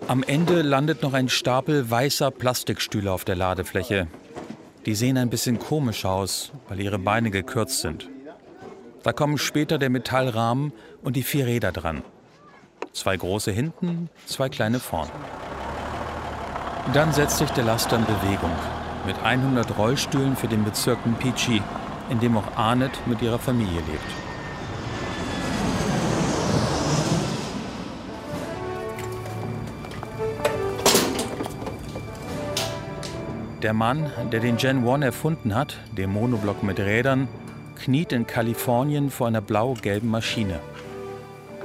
Am 0.06 0.22
Ende 0.22 0.62
landet 0.62 1.02
noch 1.02 1.14
ein 1.14 1.28
Stapel 1.28 1.90
weißer 1.90 2.30
Plastikstühle 2.30 3.10
auf 3.10 3.24
der 3.24 3.34
Ladefläche. 3.34 4.06
Die 4.86 4.94
sehen 4.94 5.18
ein 5.18 5.30
bisschen 5.30 5.58
komisch 5.58 6.04
aus, 6.04 6.52
weil 6.68 6.78
ihre 6.78 7.00
Beine 7.00 7.32
gekürzt 7.32 7.80
sind. 7.80 8.08
Da 9.08 9.14
kommen 9.14 9.38
später 9.38 9.78
der 9.78 9.88
Metallrahmen 9.88 10.70
und 11.02 11.16
die 11.16 11.22
vier 11.22 11.46
Räder 11.46 11.72
dran. 11.72 12.02
Zwei 12.92 13.16
große 13.16 13.50
hinten, 13.50 14.10
zwei 14.26 14.50
kleine 14.50 14.80
vorn. 14.80 15.08
Dann 16.92 17.14
setzt 17.14 17.38
sich 17.38 17.48
der 17.52 17.64
Laster 17.64 17.96
in 17.96 18.04
Bewegung 18.04 18.50
mit 19.06 19.16
100 19.24 19.78
Rollstühlen 19.78 20.36
für 20.36 20.46
den 20.46 20.62
Bezirk 20.62 21.06
Mpichi, 21.06 21.62
in 22.10 22.20
dem 22.20 22.36
auch 22.36 22.54
Arnett 22.54 22.90
mit 23.06 23.22
ihrer 23.22 23.38
Familie 23.38 23.76
lebt. 23.76 24.10
Der 33.62 33.72
Mann, 33.72 34.12
der 34.30 34.40
den 34.40 34.58
Gen 34.58 34.86
1 34.86 35.02
erfunden 35.02 35.54
hat, 35.54 35.78
den 35.96 36.10
Monoblock 36.10 36.62
mit 36.62 36.78
Rädern, 36.78 37.26
kniet 37.88 38.12
in 38.12 38.26
Kalifornien 38.26 39.08
vor 39.08 39.28
einer 39.28 39.40
blau-gelben 39.40 40.10
Maschine. 40.10 40.60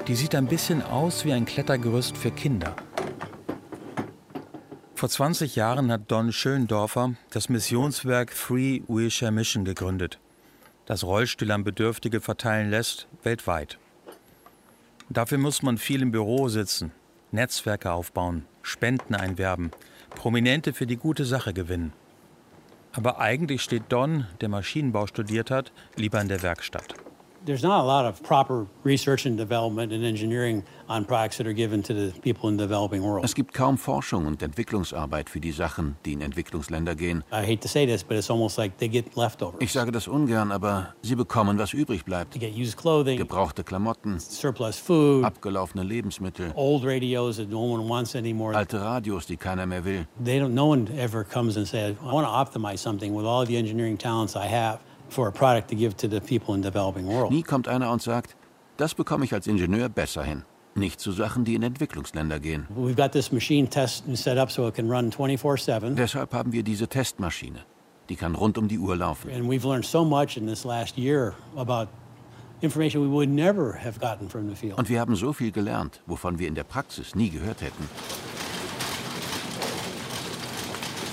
Die 0.07 0.15
sieht 0.15 0.35
ein 0.35 0.47
bisschen 0.47 0.81
aus 0.81 1.25
wie 1.25 1.33
ein 1.33 1.43
Klettergerüst 1.43 2.15
für 2.15 2.31
Kinder. 2.31 2.77
Vor 4.95 5.09
20 5.09 5.57
Jahren 5.57 5.91
hat 5.91 6.09
Don 6.09 6.31
Schöndorfer 6.31 7.15
das 7.31 7.49
Missionswerk 7.49 8.31
Free 8.31 8.83
Wheelchair 8.87 9.31
Mission 9.31 9.65
gegründet, 9.65 10.17
das 10.85 11.03
Rollstühle 11.03 11.53
an 11.53 11.65
Bedürftige 11.65 12.21
verteilen 12.21 12.69
lässt, 12.69 13.09
weltweit. 13.23 13.77
Dafür 15.09 15.39
muss 15.39 15.61
man 15.61 15.77
viel 15.77 16.01
im 16.01 16.13
Büro 16.13 16.47
sitzen, 16.47 16.93
Netzwerke 17.31 17.91
aufbauen, 17.91 18.45
Spenden 18.61 19.13
einwerben, 19.13 19.71
Prominente 20.11 20.71
für 20.71 20.87
die 20.87 20.95
gute 20.95 21.25
Sache 21.25 21.53
gewinnen. 21.53 21.91
Aber 22.93 23.19
eigentlich 23.19 23.61
steht 23.61 23.83
Don, 23.89 24.27
der 24.39 24.49
Maschinenbau 24.49 25.07
studiert 25.07 25.49
hat, 25.51 25.71
lieber 25.95 26.21
in 26.21 26.27
der 26.27 26.43
Werkstatt. 26.43 26.93
There's 27.45 27.61
not 27.61 27.81
a 27.81 27.83
lot 27.85 28.05
of 28.05 28.23
proper 28.23 28.67
research 28.85 29.25
and 29.25 29.37
development 29.37 29.91
and 29.91 30.05
engineering 30.05 30.63
on 30.87 31.03
products 31.03 31.37
that 31.37 31.45
are 31.47 31.53
given 31.53 31.83
to 31.83 31.93
the 31.93 32.13
people 32.21 32.47
in 32.49 32.55
the 32.55 32.63
developing 32.63 33.03
world. 33.03 33.25
Es 33.25 33.35
gibt 33.35 33.53
kaum 33.53 33.77
Forschung 33.77 34.25
und 34.27 34.41
Entwicklungsarbeit 34.41 35.29
für 35.29 35.41
die 35.41 35.51
Sachen, 35.51 35.97
die 36.05 36.13
in 36.13 36.21
Entwicklungsländer 36.21 36.95
gehen. 36.95 37.21
I 37.33 37.43
hate 37.45 37.59
to 37.59 37.67
say 37.67 37.85
this, 37.85 38.01
but 38.01 38.15
it's 38.15 38.29
almost 38.29 38.57
like 38.57 38.77
they 38.77 38.87
get 38.87 39.17
leftovers. 39.17 39.59
Ich 39.61 39.73
sage 39.73 39.91
das 39.91 40.07
ungern, 40.07 40.53
aber 40.53 40.93
sie 41.01 41.15
bekommen, 41.15 41.57
was 41.57 41.73
übrig 41.73 42.05
bleibt. 42.05 42.31
They 42.31 42.39
get 42.39 42.57
used 42.57 42.77
clothing, 42.77 43.17
Gebrauchte 43.17 43.65
Klamotten, 43.65 44.19
surplus 44.21 44.77
food, 44.77 45.25
abgelaufene 45.25 45.83
Lebensmittel, 45.83 46.53
old 46.55 46.85
radios 46.85 47.35
that 47.35 47.49
no 47.49 47.59
one 47.59 47.89
wants 47.89 48.15
anymore. 48.15 48.55
alte 48.55 48.79
Radios, 48.79 49.25
die 49.25 49.35
keiner 49.35 49.65
mehr 49.65 49.83
will. 49.83 50.05
They 50.23 50.39
don't. 50.39 50.53
No 50.53 50.67
one 50.67 50.87
ever 50.97 51.25
comes 51.25 51.57
and 51.57 51.67
says, 51.67 51.97
"I 52.01 52.13
want 52.13 52.25
to 52.25 52.31
optimize 52.31 52.77
something 52.77 53.13
with 53.13 53.25
all 53.25 53.45
the 53.45 53.57
engineering 53.57 53.97
talents 53.97 54.37
I 54.37 54.47
have 54.47 54.79
for 55.13 55.27
a 55.27 55.31
product 55.31 55.69
to 55.69 55.75
give 55.75 55.95
to 55.95 56.07
the 56.09 56.19
people 56.19 56.55
in 56.55 56.61
the 56.61 56.69
developing 56.69 57.07
world." 57.07 57.31
Nie 57.31 57.43
kommt 57.43 57.67
einer 57.67 57.91
und 57.91 58.01
sagt, 58.01 58.35
das 58.77 58.95
bekomme 58.95 59.25
ich 59.25 59.33
als 59.33 59.47
Ingenieur 59.47 59.89
besser 59.89 60.23
hin. 60.23 60.43
Nicht 60.75 60.99
zu 60.99 61.11
Sachen, 61.11 61.45
die 61.45 61.53
in 61.53 61.61
Entwicklungsländer 61.61 62.39
gehen. 62.39 62.67
We've 62.75 62.95
got 62.95 63.11
this 63.11 63.31
machine 63.31 63.69
test 63.69 64.03
set 64.15 64.37
up 64.37 64.51
so 64.51 64.67
it 64.67 64.73
can 64.73 64.89
run 64.89 65.11
24/7. 65.11 65.95
Deshalb 65.95 66.33
haben 66.33 66.51
wir 66.51 66.63
diese 66.63 66.87
Testmaschine. 66.87 67.59
Die 68.09 68.15
kann 68.15 68.35
rund 68.35 68.57
um 68.57 68.67
die 68.67 68.79
Uhr 68.79 68.95
laufen. 68.95 69.31
And 69.31 69.45
we've 69.49 69.67
learned 69.67 69.85
so 69.85 70.03
much 70.03 70.35
in 70.35 70.47
this 70.47 70.63
last 70.63 70.97
year 70.97 71.35
about 71.55 71.89
information 72.61 73.03
we 73.03 73.11
would 73.11 73.29
never 73.29 73.77
have 73.83 73.99
gotten 73.99 74.29
from 74.29 74.49
the 74.49 74.55
field. 74.55 74.77
Und 74.79 74.89
wir 74.89 74.99
haben 74.99 75.15
so 75.15 75.31
viel 75.31 75.51
gelernt, 75.51 76.01
wovon 76.07 76.39
wir 76.39 76.47
in 76.47 76.55
der 76.55 76.63
Praxis 76.63 77.13
nie 77.13 77.29
gehört 77.29 77.61
hätten. 77.61 77.87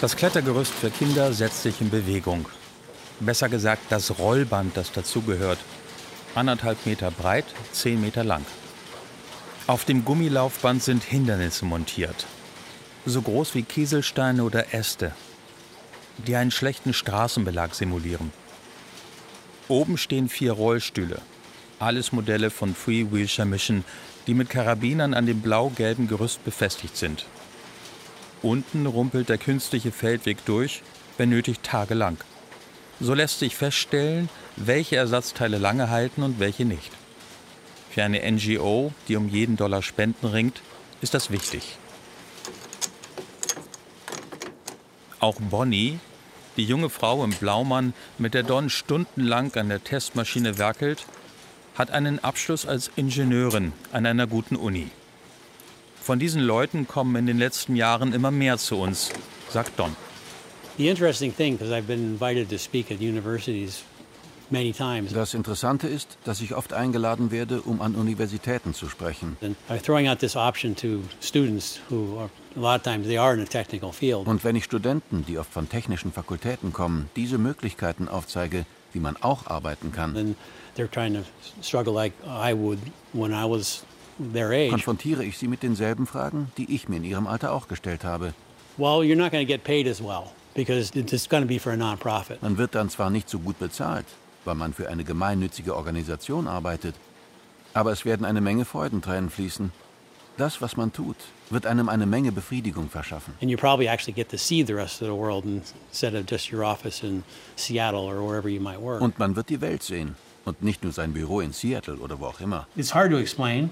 Das 0.00 0.16
Klettergerüst 0.16 0.72
für 0.72 0.88
Kinder 0.90 1.32
setzt 1.34 1.62
sich 1.62 1.80
in 1.82 1.90
Bewegung. 1.90 2.46
Besser 3.20 3.50
gesagt, 3.50 3.82
das 3.90 4.18
Rollband, 4.18 4.76
das 4.76 4.92
dazugehört. 4.92 5.58
Anderthalb 6.34 6.86
Meter 6.86 7.10
breit, 7.10 7.44
zehn 7.72 8.00
Meter 8.00 8.24
lang. 8.24 8.44
Auf 9.66 9.84
dem 9.84 10.04
Gummilaufband 10.04 10.82
sind 10.82 11.04
Hindernisse 11.04 11.66
montiert. 11.66 12.26
So 13.04 13.20
groß 13.20 13.54
wie 13.54 13.62
Kieselsteine 13.62 14.42
oder 14.42 14.74
Äste, 14.74 15.12
die 16.26 16.34
einen 16.36 16.50
schlechten 16.50 16.92
Straßenbelag 16.92 17.74
simulieren. 17.74 18.32
Oben 19.68 19.98
stehen 19.98 20.28
vier 20.28 20.52
Rollstühle. 20.52 21.20
Alles 21.78 22.12
Modelle 22.12 22.50
von 22.50 22.74
Free 22.74 23.06
Wheelchair 23.10 23.44
Mission, 23.44 23.84
die 24.26 24.34
mit 24.34 24.50
Karabinern 24.50 25.14
an 25.14 25.26
dem 25.26 25.40
blau-gelben 25.40 26.08
Gerüst 26.08 26.44
befestigt 26.44 26.96
sind. 26.96 27.26
Unten 28.42 28.86
rumpelt 28.86 29.28
der 29.28 29.38
künstliche 29.38 29.92
Feldweg 29.92 30.44
durch, 30.46 30.82
wenn 31.16 31.28
nötig 31.28 31.60
tagelang. 31.60 32.16
So 33.00 33.14
lässt 33.14 33.38
sich 33.38 33.56
feststellen, 33.56 34.28
welche 34.56 34.96
Ersatzteile 34.96 35.56
lange 35.56 35.88
halten 35.88 36.22
und 36.22 36.38
welche 36.38 36.66
nicht. 36.66 36.92
Für 37.90 38.04
eine 38.04 38.30
NGO, 38.30 38.92
die 39.08 39.16
um 39.16 39.28
jeden 39.28 39.56
Dollar 39.56 39.82
Spenden 39.82 40.26
ringt, 40.26 40.60
ist 41.00 41.14
das 41.14 41.30
wichtig. 41.30 41.78
Auch 45.18 45.36
Bonnie, 45.40 45.98
die 46.56 46.64
junge 46.64 46.90
Frau 46.90 47.24
im 47.24 47.30
Blaumann, 47.30 47.94
mit 48.18 48.34
der 48.34 48.42
Don 48.42 48.68
stundenlang 48.68 49.54
an 49.54 49.70
der 49.70 49.82
Testmaschine 49.82 50.58
werkelt, 50.58 51.06
hat 51.74 51.90
einen 51.90 52.18
Abschluss 52.18 52.66
als 52.66 52.90
Ingenieurin 52.96 53.72
an 53.92 54.04
einer 54.04 54.26
guten 54.26 54.56
Uni. 54.56 54.90
Von 56.02 56.18
diesen 56.18 56.42
Leuten 56.42 56.86
kommen 56.86 57.16
in 57.16 57.26
den 57.26 57.38
letzten 57.38 57.76
Jahren 57.76 58.12
immer 58.12 58.30
mehr 58.30 58.58
zu 58.58 58.76
uns, 58.76 59.10
sagt 59.50 59.78
Don. 59.78 59.96
Das 65.12 65.34
Interessante 65.34 65.88
ist, 65.88 66.16
dass 66.24 66.40
ich 66.40 66.54
oft 66.54 66.72
eingeladen 66.72 67.30
werde, 67.30 67.60
um 67.60 67.82
an 67.82 67.94
Universitäten 67.94 68.72
zu 68.72 68.88
sprechen. 68.88 69.36
and 69.42 69.56
I'm 69.68 69.78
throwing 69.82 70.08
out 70.08 70.20
this 70.20 70.36
option 70.36 70.74
to 70.76 71.02
students 71.20 71.80
who 71.90 72.18
are, 72.18 72.30
a 72.56 72.60
lot 72.60 72.76
of 72.80 72.82
times 72.82 73.06
they 73.06 73.18
are 73.18 73.34
in 73.34 73.40
a 73.42 73.44
technical 73.44 73.92
field. 73.92 74.26
Und 74.26 74.42
wenn 74.42 74.56
ich 74.56 74.64
Studenten, 74.64 75.26
die 75.26 75.36
oft 75.36 75.52
von 75.52 75.68
technischen 75.68 76.12
Fakultäten 76.12 76.72
kommen, 76.72 77.10
diese 77.14 77.36
Möglichkeiten 77.36 78.08
aufzeige, 78.08 78.64
wie 78.94 79.00
man 79.00 79.18
auch 79.18 79.48
arbeiten 79.48 79.92
kann, 79.92 80.14
Then 80.14 80.34
they're 80.78 80.90
trying 80.90 81.12
to 81.12 81.20
struggle 81.62 81.92
like 81.92 82.14
I 82.24 82.54
would 82.54 82.78
when 83.12 83.32
I 83.32 83.44
was 83.44 83.84
their 84.32 84.48
age. 84.50 84.70
konfrontiere 84.70 85.24
ich 85.24 85.36
sie 85.36 85.46
mit 85.46 85.62
denselben 85.62 86.06
Fragen, 86.06 86.50
die 86.56 86.74
ich 86.74 86.88
mir 86.88 86.96
in 86.96 87.04
ihrem 87.04 87.26
Alter 87.26 87.52
auch 87.52 87.68
gestellt 87.68 88.02
habe. 88.02 88.32
Well, 88.78 89.02
you're 89.02 89.14
not 89.14 89.30
going 89.30 89.46
to 89.46 89.52
get 89.52 89.62
paid 89.62 89.86
as 89.86 90.00
well 90.02 90.30
because 90.54 90.90
it's 90.94 91.28
going 91.28 91.42
to 91.42 91.48
be 91.48 91.58
for 91.58 91.72
a 91.72 91.76
nonprofit. 91.76 92.42
Man 92.42 92.58
wird 92.58 92.74
dann 92.74 92.90
zwar 92.90 93.10
nicht 93.10 93.28
so 93.28 93.38
gut 93.38 93.58
bezahlt, 93.58 94.06
weil 94.44 94.54
man 94.54 94.72
für 94.72 94.88
eine 94.88 95.04
gemeinnützige 95.04 95.76
Organisation 95.76 96.46
arbeitet, 96.48 96.94
aber 97.74 97.92
es 97.92 98.04
werden 98.04 98.24
eine 98.24 98.40
Menge 98.40 98.64
Freudentränen 98.64 99.30
fließen. 99.30 99.72
Das, 100.36 100.62
was 100.62 100.76
man 100.76 100.92
tut, 100.92 101.16
wird 101.50 101.66
einem 101.66 101.88
eine 101.88 102.06
Menge 102.06 102.32
Befriedigung 102.32 102.88
verschaffen. 102.88 103.34
And 103.42 103.50
you 103.50 103.58
probably 103.58 103.88
actually 103.88 104.14
get 104.14 104.30
to 104.30 104.38
see 104.38 104.64
the 104.64 104.72
rest 104.72 105.02
of 105.02 105.08
the 105.08 105.14
world 105.14 105.44
instead 105.44 106.14
of 106.14 106.24
just 106.26 106.50
your 106.52 106.64
office 106.64 107.02
in 107.02 107.24
Seattle 107.56 108.00
or 108.00 108.26
wherever 108.26 108.48
you 108.48 108.60
might 108.60 108.80
work. 108.80 109.02
Und 109.02 109.18
man 109.18 109.36
wird 109.36 109.50
die 109.50 109.60
Welt 109.60 109.82
sehen 109.82 110.14
und 110.44 110.62
nicht 110.62 110.82
nur 110.82 110.92
sein 110.92 111.12
Büro 111.12 111.40
in 111.40 111.52
Seattle 111.52 111.96
oder 111.96 112.18
wo 112.20 112.26
auch 112.26 112.40
immer. 112.40 112.66
It's 112.76 112.94
hard 112.94 113.10
to 113.10 113.18
explain, 113.18 113.70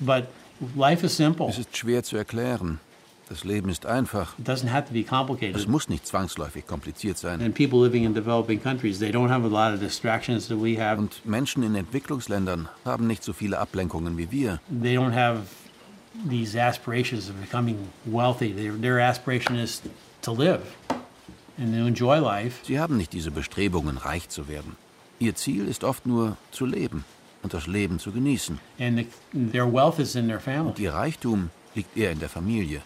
but 0.00 0.24
life 0.74 1.06
is 1.06 1.16
simple. 1.16 1.48
Es 1.48 1.58
ist 1.58 1.76
schwer 1.76 2.02
zu 2.02 2.16
erklären. 2.16 2.80
Das 3.28 3.42
Leben 3.42 3.70
ist 3.70 3.86
einfach. 3.86 4.38
It 4.38 4.46
doesn't 4.46 4.70
have 4.70 4.86
to 4.86 4.92
be 4.92 5.02
complicated. 5.02 5.56
Es 5.56 5.66
muss 5.66 5.88
nicht 5.88 6.06
zwangsläufig 6.06 6.66
kompliziert 6.66 7.16
sein. 7.16 7.40
And 7.40 7.54
people 7.54 7.82
living 7.82 8.04
in 8.04 8.14
developing 8.14 8.62
countries, 8.62 8.98
they 8.98 9.10
don't 9.10 9.30
have 9.30 9.44
a 9.44 9.48
lot 9.48 9.74
of 9.74 9.80
distractions 9.80 10.48
that 10.48 10.58
we 10.62 10.78
have. 10.78 10.98
Und 10.98 11.24
Menschen 11.24 11.62
in 11.62 11.74
Entwicklungsländern 11.74 12.68
haben 12.84 13.06
nicht 13.06 13.24
so 13.24 13.32
viele 13.32 13.58
Ablenkungen 13.58 14.18
wie 14.18 14.30
wir. 14.30 14.60
They 14.82 14.98
don't 14.98 15.14
have 15.14 15.42
these 16.28 16.60
aspirations 16.60 17.30
of 17.30 17.40
becoming 17.40 17.88
wealthy. 18.04 18.52
Their, 18.52 18.78
their 18.78 19.00
aspiration 19.00 19.56
is 19.56 19.82
to 20.22 20.32
live 20.32 20.60
and 21.58 21.72
to 21.72 21.86
enjoy 21.86 22.18
life. 22.18 22.64
Sie 22.64 22.78
haben 22.78 22.96
nicht 22.98 23.12
diese 23.12 23.30
Bestrebungen, 23.30 23.96
reich 23.96 24.28
zu 24.28 24.48
werden. 24.48 24.76
Ihr 25.18 25.34
Ziel 25.34 25.66
ist 25.66 25.82
oft 25.82 26.04
nur 26.04 26.36
zu 26.50 26.66
leben 26.66 27.04
und 27.42 27.54
das 27.54 27.66
Leben 27.66 27.98
zu 27.98 28.12
genießen. 28.12 28.58
And 28.78 28.98
the, 28.98 29.06
their 29.52 29.72
wealth 29.72 29.98
is 29.98 30.14
in 30.14 30.28
their 30.28 30.40
family. 30.40 30.68
Und 30.68 30.78
ihr 30.78 30.92
Reichtum 30.92 31.50
liegt 31.74 31.96
eher 31.96 32.12
in 32.12 32.18
der 32.18 32.28
Familie. 32.28 32.82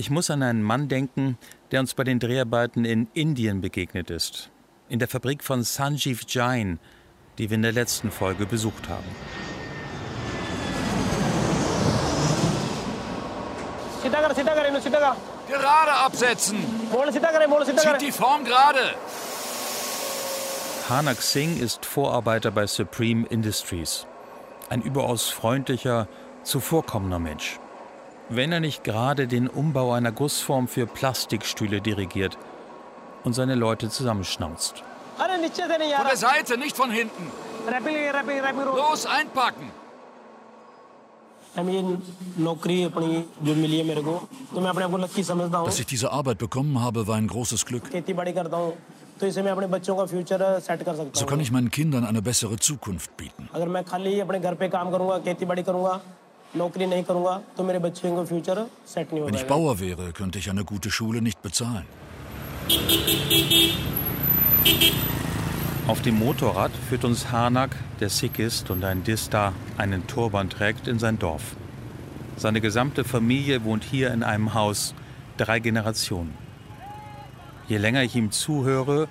Ich 0.00 0.08
muss 0.08 0.30
an 0.30 0.42
einen 0.42 0.62
Mann 0.62 0.88
denken, 0.88 1.36
der 1.72 1.80
uns 1.80 1.92
bei 1.92 2.04
den 2.04 2.20
Dreharbeiten 2.20 2.86
in 2.86 3.06
Indien 3.12 3.60
begegnet 3.60 4.08
ist. 4.08 4.48
In 4.88 4.98
der 4.98 5.08
Fabrik 5.08 5.44
von 5.44 5.62
Sanjeev 5.62 6.22
Jain, 6.26 6.78
die 7.36 7.50
wir 7.50 7.56
in 7.56 7.60
der 7.60 7.72
letzten 7.72 8.10
Folge 8.10 8.46
besucht 8.46 8.88
haben. 8.88 9.04
Gerade 15.46 15.92
absetzen! 15.92 16.64
Zieht 17.76 18.00
die 18.00 18.12
Form 18.12 18.42
gerade! 18.46 18.94
Hanak 20.88 21.20
Singh 21.20 21.62
ist 21.62 21.84
Vorarbeiter 21.84 22.50
bei 22.50 22.66
Supreme 22.66 23.26
Industries. 23.26 24.06
Ein 24.70 24.80
überaus 24.80 25.28
freundlicher, 25.28 26.08
zuvorkommender 26.42 27.18
Mensch. 27.18 27.60
Wenn 28.30 28.52
er 28.52 28.60
nicht 28.60 28.84
gerade 28.84 29.26
den 29.26 29.48
Umbau 29.48 29.92
einer 29.92 30.12
Gussform 30.12 30.68
für 30.68 30.86
Plastikstühle 30.86 31.80
dirigiert 31.80 32.38
und 33.24 33.32
seine 33.32 33.56
Leute 33.56 33.90
zusammenschnauzt. 33.90 34.84
Von 35.16 35.26
der 36.06 36.16
Seite, 36.16 36.56
nicht 36.56 36.76
von 36.76 36.90
hinten. 36.92 37.26
Los, 38.76 39.06
einpacken! 39.06 39.72
Dass 45.64 45.80
ich 45.80 45.86
diese 45.86 46.12
Arbeit 46.12 46.38
bekommen 46.38 46.80
habe, 46.80 47.06
war 47.08 47.16
ein 47.16 47.26
großes 47.26 47.66
Glück. 47.66 47.82
So 51.12 51.26
kann 51.26 51.40
ich 51.40 51.50
meinen 51.50 51.70
Kindern 51.70 52.04
eine 52.04 52.22
bessere 52.22 52.56
Zukunft 52.56 53.16
bieten. 53.16 53.48
Wenn 56.52 56.92
ich 59.34 59.46
Bauer 59.46 59.78
wäre, 59.78 60.12
könnte 60.12 60.38
ich 60.38 60.50
eine 60.50 60.64
gute 60.64 60.90
Schule 60.90 61.22
nicht 61.22 61.42
bezahlen. 61.42 61.84
Auf 65.86 66.02
dem 66.02 66.18
Motorrad 66.18 66.72
führt 66.88 67.04
uns 67.04 67.30
Hanak, 67.30 67.76
der 68.00 68.10
Sikh 68.10 68.42
ist 68.42 68.70
und 68.70 68.84
ein 68.84 69.04
Dista 69.04 69.52
einen 69.76 70.06
Turban 70.06 70.50
trägt, 70.50 70.88
in 70.88 70.98
sein 70.98 71.18
Dorf. 71.18 71.56
Seine 72.36 72.60
gesamte 72.60 73.04
Familie 73.04 73.64
wohnt 73.64 73.84
hier 73.84 74.12
in 74.12 74.22
einem 74.22 74.54
Haus, 74.54 74.94
drei 75.36 75.60
Generationen. 75.60 76.34
Je 77.68 77.76
länger 77.76 78.02
ich 78.02 78.16
ihm 78.16 78.32
zuhöre, 78.32 79.08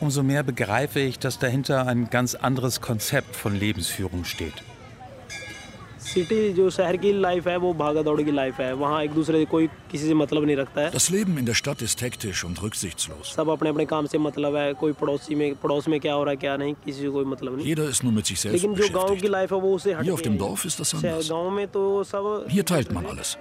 umso 0.00 0.22
mehr 0.22 0.42
begreife 0.42 1.00
ich, 1.00 1.18
dass 1.18 1.38
dahinter 1.38 1.86
ein 1.86 2.10
ganz 2.10 2.34
anderes 2.34 2.80
Konzept 2.80 3.36
von 3.36 3.54
Lebensführung 3.54 4.24
steht. 4.24 4.64
Das 10.92 11.10
Leben 11.10 11.38
in 11.38 11.46
der 11.46 11.54
Stadt 11.54 11.80
ist 11.80 12.00
hektisch 12.02 12.44
und 12.44 12.60
rücksichtslos. 12.62 13.34
Jeder 17.64 17.84
ist 17.88 18.02
nur 18.02 18.12
mit 18.12 18.26
sich 18.26 18.40
selbst 18.40 18.62
beschäftigt. 18.74 19.22
Hier 20.02 20.14
auf 20.14 20.22
dem 20.22 20.38
Dorf 20.38 20.64
ist 20.64 20.80
das 20.80 20.92
anders. 20.94 21.26
Hier 22.48 22.64
teilt 22.66 22.92
man 22.92 23.06
alles. 23.06 23.38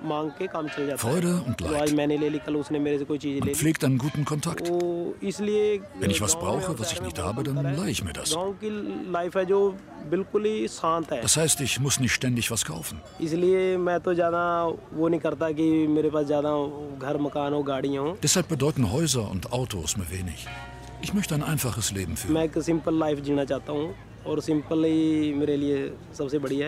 Freude 0.98 1.42
und 1.48 1.60
Leid. 1.62 1.72
Man 3.40 3.48
pflegt 3.56 3.84
einen 3.84 3.98
guten 3.98 4.24
Kontakt. 4.24 4.70
Wenn 6.00 6.10
ich 6.10 6.22
was 6.22 6.38
brauche, 6.38 6.78
was 6.80 6.92
ich 6.94 7.02
nicht 7.02 7.18
habe, 7.20 7.44
dann 7.44 7.56
leihe 7.76 7.90
ich 7.90 8.04
mir 8.04 8.14
das. 8.14 8.36
Das 11.22 11.38
heißt, 11.38 11.62
ich 11.62 11.80
muss 11.80 12.00
nicht 12.00 12.14
ständig 12.14 12.52
was 12.52 12.66
kaufen. 12.66 13.00
Deshalb 18.24 18.48
bedeuten 18.48 18.92
Häuser 18.92 19.30
und 19.30 19.52
Autos 19.52 19.98
mir 19.98 20.10
wenig. 20.12 20.48
Ich 21.02 21.14
möchte 21.14 21.34
ein 21.36 21.44
einfaches 21.44 21.92
Leben 21.92 22.16
führen. 22.16 22.34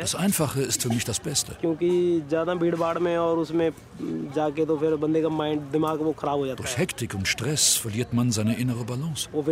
Das 0.01 0.15
Einfache 0.15 0.61
ist 0.61 0.81
für 0.81 0.89
mich 0.89 1.05
das 1.05 1.19
Beste. 1.19 1.55
Durch 6.55 6.77
Hektik 6.77 7.13
und 7.13 7.27
Stress 7.27 7.75
verliert 7.75 8.13
man 8.13 8.31
seine 8.31 8.57
innere 8.57 8.83
Balance. 8.83 9.29
Dann 9.31 9.45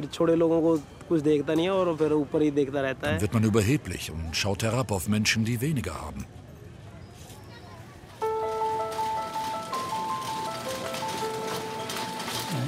wird 3.22 3.34
man 3.34 3.44
überheblich 3.44 4.12
und 4.12 4.36
schaut 4.36 4.64
herab 4.64 4.92
auf 4.92 5.08
Menschen, 5.08 5.46
die 5.46 5.62
weniger 5.62 5.94
haben. 6.02 6.26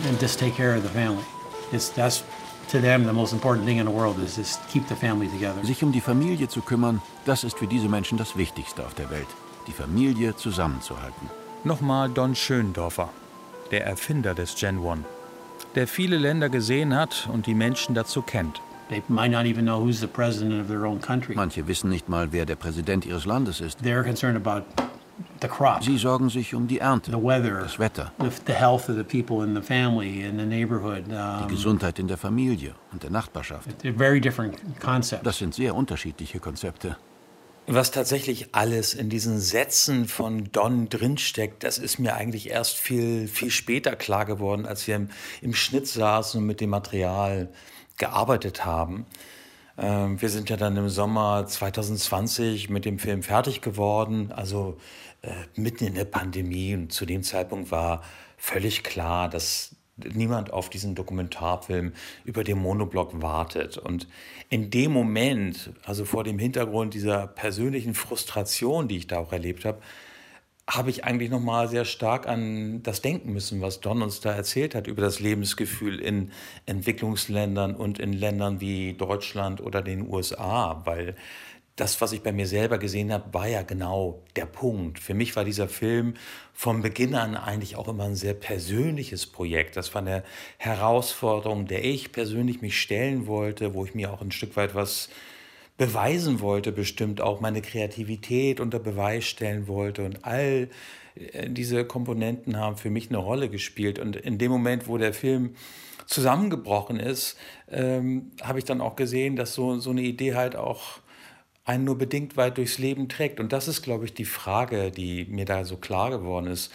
And 0.07 0.21
just 0.21 0.37
take 0.37 0.55
care 0.55 0.75
of 0.75 0.83
the 0.83 0.89
family. 0.89 1.23
It's, 1.71 1.89
that's 1.89 2.23
to 2.73 2.81
them 2.81 3.05
the 3.05 3.13
most 3.13 3.33
important 3.33 3.65
thing 3.65 3.77
in 3.77 3.85
the 3.85 3.91
world 3.91 4.17
is 4.19 4.35
just 4.35 4.59
keep 4.67 4.87
the 4.87 4.95
family 4.95 5.27
together. 5.27 5.63
Sich 5.63 5.83
um 5.83 5.91
die 5.91 6.01
Familie 6.01 6.47
zu 6.47 6.61
kümmern, 6.61 7.01
das 7.25 7.43
ist 7.43 7.57
für 7.59 7.67
diese 7.67 7.87
Menschen 7.87 8.17
das 8.17 8.35
Wichtigste 8.35 8.83
auf 8.83 8.95
der 8.95 9.09
Welt. 9.11 9.27
Die 9.67 9.71
Familie 9.71 10.35
zusammenzuhalten. 10.35 11.29
Nochmal 11.63 12.09
Don 12.09 12.35
Schöndorfer, 12.35 13.09
der 13.71 13.85
Erfinder 13.85 14.33
des 14.33 14.55
Gen 14.55 14.79
One, 14.79 15.03
der 15.75 15.87
viele 15.87 16.17
Länder 16.17 16.49
gesehen 16.49 16.95
hat 16.95 17.29
und 17.31 17.45
die 17.45 17.53
Menschen 17.53 17.93
dazu 17.93 18.23
kennt. 18.23 18.59
They 18.89 19.03
might 19.07 19.31
not 19.31 19.45
even 19.45 19.65
know 19.65 19.79
who's 19.79 19.99
the 19.99 20.07
president 20.07 20.59
of 20.59 20.67
their 20.67 20.85
own 20.85 20.99
country. 20.99 21.35
Manche 21.35 21.67
wissen 21.67 21.89
nicht 21.89 22.09
mal, 22.09 22.31
wer 22.31 22.45
der 22.45 22.55
Präsident 22.55 23.05
ihres 23.05 23.25
Landes 23.25 23.61
ist. 23.61 23.79
They're 23.81 24.03
concerned 24.03 24.35
about 24.35 24.65
Sie 25.81 25.97
sorgen 25.97 26.29
sich 26.29 26.55
um 26.55 26.67
die 26.67 26.79
Ernte, 26.79 27.11
the 27.11 27.17
weather, 27.17 27.61
das 27.61 27.77
Wetter, 27.77 28.11
the, 28.19 28.29
the 28.47 28.53
health 28.53 28.89
of 28.89 28.95
the 28.95 29.03
people 29.03 29.45
in 29.45 29.53
the 29.55 29.61
family, 29.61 30.23
in 30.23 30.39
the 30.39 30.45
neighborhood. 30.45 31.03
die 31.07 31.47
Gesundheit 31.47 31.99
in 31.99 32.07
der 32.07 32.17
Familie 32.17 32.73
und 32.91 33.03
der 33.03 33.09
Nachbarschaft. 33.09 33.69
they're 33.83 33.97
very 33.97 34.19
different 34.19 34.57
concepts. 34.79 35.23
Das 35.23 35.37
sind 35.37 35.53
sehr 35.53 35.75
unterschiedliche 35.75 36.39
Konzepte. 36.39 36.97
Was 37.67 37.91
tatsächlich 37.91 38.53
alles 38.53 38.93
in 38.93 39.09
diesen 39.09 39.39
Sätzen 39.39 40.07
von 40.07 40.51
Don 40.51 40.89
drinsteckt, 40.89 41.63
das 41.63 41.77
ist 41.77 41.97
mir 41.97 42.13
eigentlich 42.15 42.49
erst 42.49 42.77
viel, 42.77 43.27
viel 43.27 43.51
später 43.51 43.95
klar 43.95 44.25
geworden, 44.25 44.65
als 44.65 44.85
wir 44.85 44.97
im, 44.97 45.09
im 45.41 45.53
Schnitt 45.53 45.87
saßen 45.87 46.41
und 46.41 46.47
mit 46.47 46.59
dem 46.59 46.71
Material 46.71 47.49
gearbeitet 47.97 48.65
haben. 48.65 49.05
Ähm, 49.77 50.21
wir 50.21 50.29
sind 50.29 50.49
ja 50.49 50.57
dann 50.57 50.77
im 50.77 50.89
Sommer 50.89 51.45
2020 51.47 52.69
mit 52.69 52.85
dem 52.85 52.99
Film 52.99 53.23
fertig 53.23 53.61
geworden, 53.61 54.31
also 54.31 54.77
äh, 55.21 55.31
mitten 55.55 55.85
in 55.85 55.95
der 55.95 56.05
Pandemie. 56.05 56.75
Und 56.75 56.93
zu 56.93 57.05
dem 57.05 57.23
Zeitpunkt 57.23 57.71
war 57.71 58.03
völlig 58.37 58.83
klar, 58.83 59.29
dass 59.29 59.75
niemand 59.97 60.51
auf 60.51 60.69
diesen 60.69 60.95
Dokumentarfilm 60.95 61.93
über 62.25 62.43
den 62.43 62.57
Monoblock 62.59 63.21
wartet. 63.21 63.77
Und 63.77 64.07
in 64.49 64.69
dem 64.69 64.91
Moment, 64.91 65.71
also 65.85 66.05
vor 66.05 66.23
dem 66.23 66.39
Hintergrund 66.39 66.93
dieser 66.93 67.27
persönlichen 67.27 67.93
Frustration, 67.93 68.87
die 68.87 68.97
ich 68.97 69.07
da 69.07 69.19
auch 69.19 69.31
erlebt 69.31 69.65
habe, 69.65 69.79
habe 70.69 70.89
ich 70.89 71.03
eigentlich 71.03 71.29
noch 71.29 71.41
mal 71.41 71.67
sehr 71.67 71.83
stark 71.83 72.27
an 72.27 72.81
das 72.83 73.01
denken 73.01 73.33
müssen, 73.33 73.61
was 73.61 73.81
Don 73.81 74.01
uns 74.01 74.21
da 74.21 74.33
erzählt 74.33 74.75
hat 74.75 74.87
über 74.87 75.01
das 75.01 75.19
Lebensgefühl 75.19 75.99
in 75.99 76.31
Entwicklungsländern 76.65 77.75
und 77.75 77.99
in 77.99 78.13
Ländern 78.13 78.61
wie 78.61 78.93
Deutschland 78.93 79.59
oder 79.59 79.81
den 79.81 80.07
USA, 80.09 80.81
weil 80.85 81.15
das, 81.75 82.01
was 82.01 82.11
ich 82.11 82.21
bei 82.21 82.31
mir 82.31 82.47
selber 82.47 82.77
gesehen 82.77 83.11
habe, 83.11 83.33
war 83.33 83.47
ja 83.47 83.63
genau 83.63 84.23
der 84.35 84.45
Punkt. 84.45 84.99
Für 84.99 85.15
mich 85.15 85.35
war 85.35 85.43
dieser 85.43 85.67
Film 85.67 86.13
vom 86.53 86.81
Beginn 86.81 87.15
an 87.15 87.35
eigentlich 87.35 87.75
auch 87.75 87.87
immer 87.87 88.03
ein 88.03 88.15
sehr 88.15 88.35
persönliches 88.35 89.25
Projekt. 89.25 89.75
Das 89.75 89.93
war 89.95 90.03
eine 90.03 90.23
Herausforderung, 90.59 91.65
der 91.65 91.83
ich 91.83 92.11
persönlich 92.11 92.61
mich 92.61 92.79
stellen 92.79 93.25
wollte, 93.25 93.73
wo 93.73 93.85
ich 93.85 93.95
mir 93.95 94.13
auch 94.13 94.21
ein 94.21 94.31
Stück 94.31 94.55
weit 94.55 94.75
was 94.75 95.09
beweisen 95.77 96.39
wollte, 96.39 96.71
bestimmt 96.71 97.21
auch 97.21 97.41
meine 97.41 97.61
Kreativität 97.61 98.59
unter 98.59 98.79
Beweis 98.79 99.25
stellen 99.25 99.67
wollte. 99.67 100.05
Und 100.05 100.23
all 100.23 100.69
äh, 101.15 101.49
diese 101.49 101.85
Komponenten 101.85 102.57
haben 102.57 102.77
für 102.77 102.89
mich 102.89 103.09
eine 103.09 103.17
Rolle 103.17 103.49
gespielt. 103.49 103.99
Und 103.99 104.15
in 104.15 104.37
dem 104.37 104.51
Moment, 104.51 104.87
wo 104.87 104.97
der 104.97 105.13
Film 105.13 105.55
zusammengebrochen 106.05 106.99
ist, 106.99 107.37
ähm, 107.71 108.31
habe 108.41 108.59
ich 108.59 108.65
dann 108.65 108.81
auch 108.81 108.95
gesehen, 108.95 109.35
dass 109.35 109.53
so, 109.53 109.79
so 109.79 109.89
eine 109.89 110.01
Idee 110.01 110.35
halt 110.35 110.55
auch 110.55 110.99
einen 111.65 111.85
nur 111.85 111.97
bedingt 111.97 112.35
weit 112.35 112.57
durchs 112.57 112.77
Leben 112.77 113.07
trägt. 113.07 113.39
Und 113.39 113.53
das 113.53 113.67
ist, 113.67 113.81
glaube 113.83 114.05
ich, 114.05 114.13
die 114.13 114.25
Frage, 114.25 114.91
die 114.91 115.25
mir 115.25 115.45
da 115.45 115.63
so 115.63 115.77
klar 115.77 116.09
geworden 116.09 116.47
ist, 116.47 116.71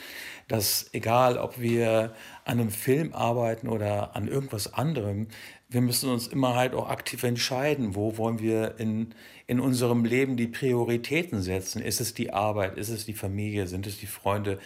dass 0.49 0.89
egal, 0.95 1.37
ob 1.37 1.61
wir 1.61 2.15
an 2.45 2.59
einem 2.59 2.71
Film 2.71 3.13
arbeiten 3.13 3.69
oder 3.69 4.17
an 4.17 4.29
irgendwas 4.29 4.73
anderem, 4.73 5.29
wir 5.69 5.83
müssen 5.83 6.11
uns 6.11 6.27
immer 6.27 6.55
halt 6.55 6.75
auch 6.75 6.89
aktiv 6.89 7.23
entscheiden, 7.25 7.95
wo 7.95 8.17
wollen 8.17 8.39
wir 8.39 8.79
in, 8.79 9.15
in 9.47 9.61
unserem 9.61 10.05
Leben 10.05 10.37
die 10.37 10.47
Prioritäten 10.47 11.43
setzen. 11.43 11.83
Ist 11.83 12.01
es 12.01 12.15
die 12.15 12.33
Arbeit, 12.33 12.79
ist 12.79 12.89
es 12.89 13.05
die 13.05 13.13
Familie, 13.13 13.67
sind 13.67 13.87
es 13.87 13.99
die 13.99 14.07
Freunde? 14.07 14.59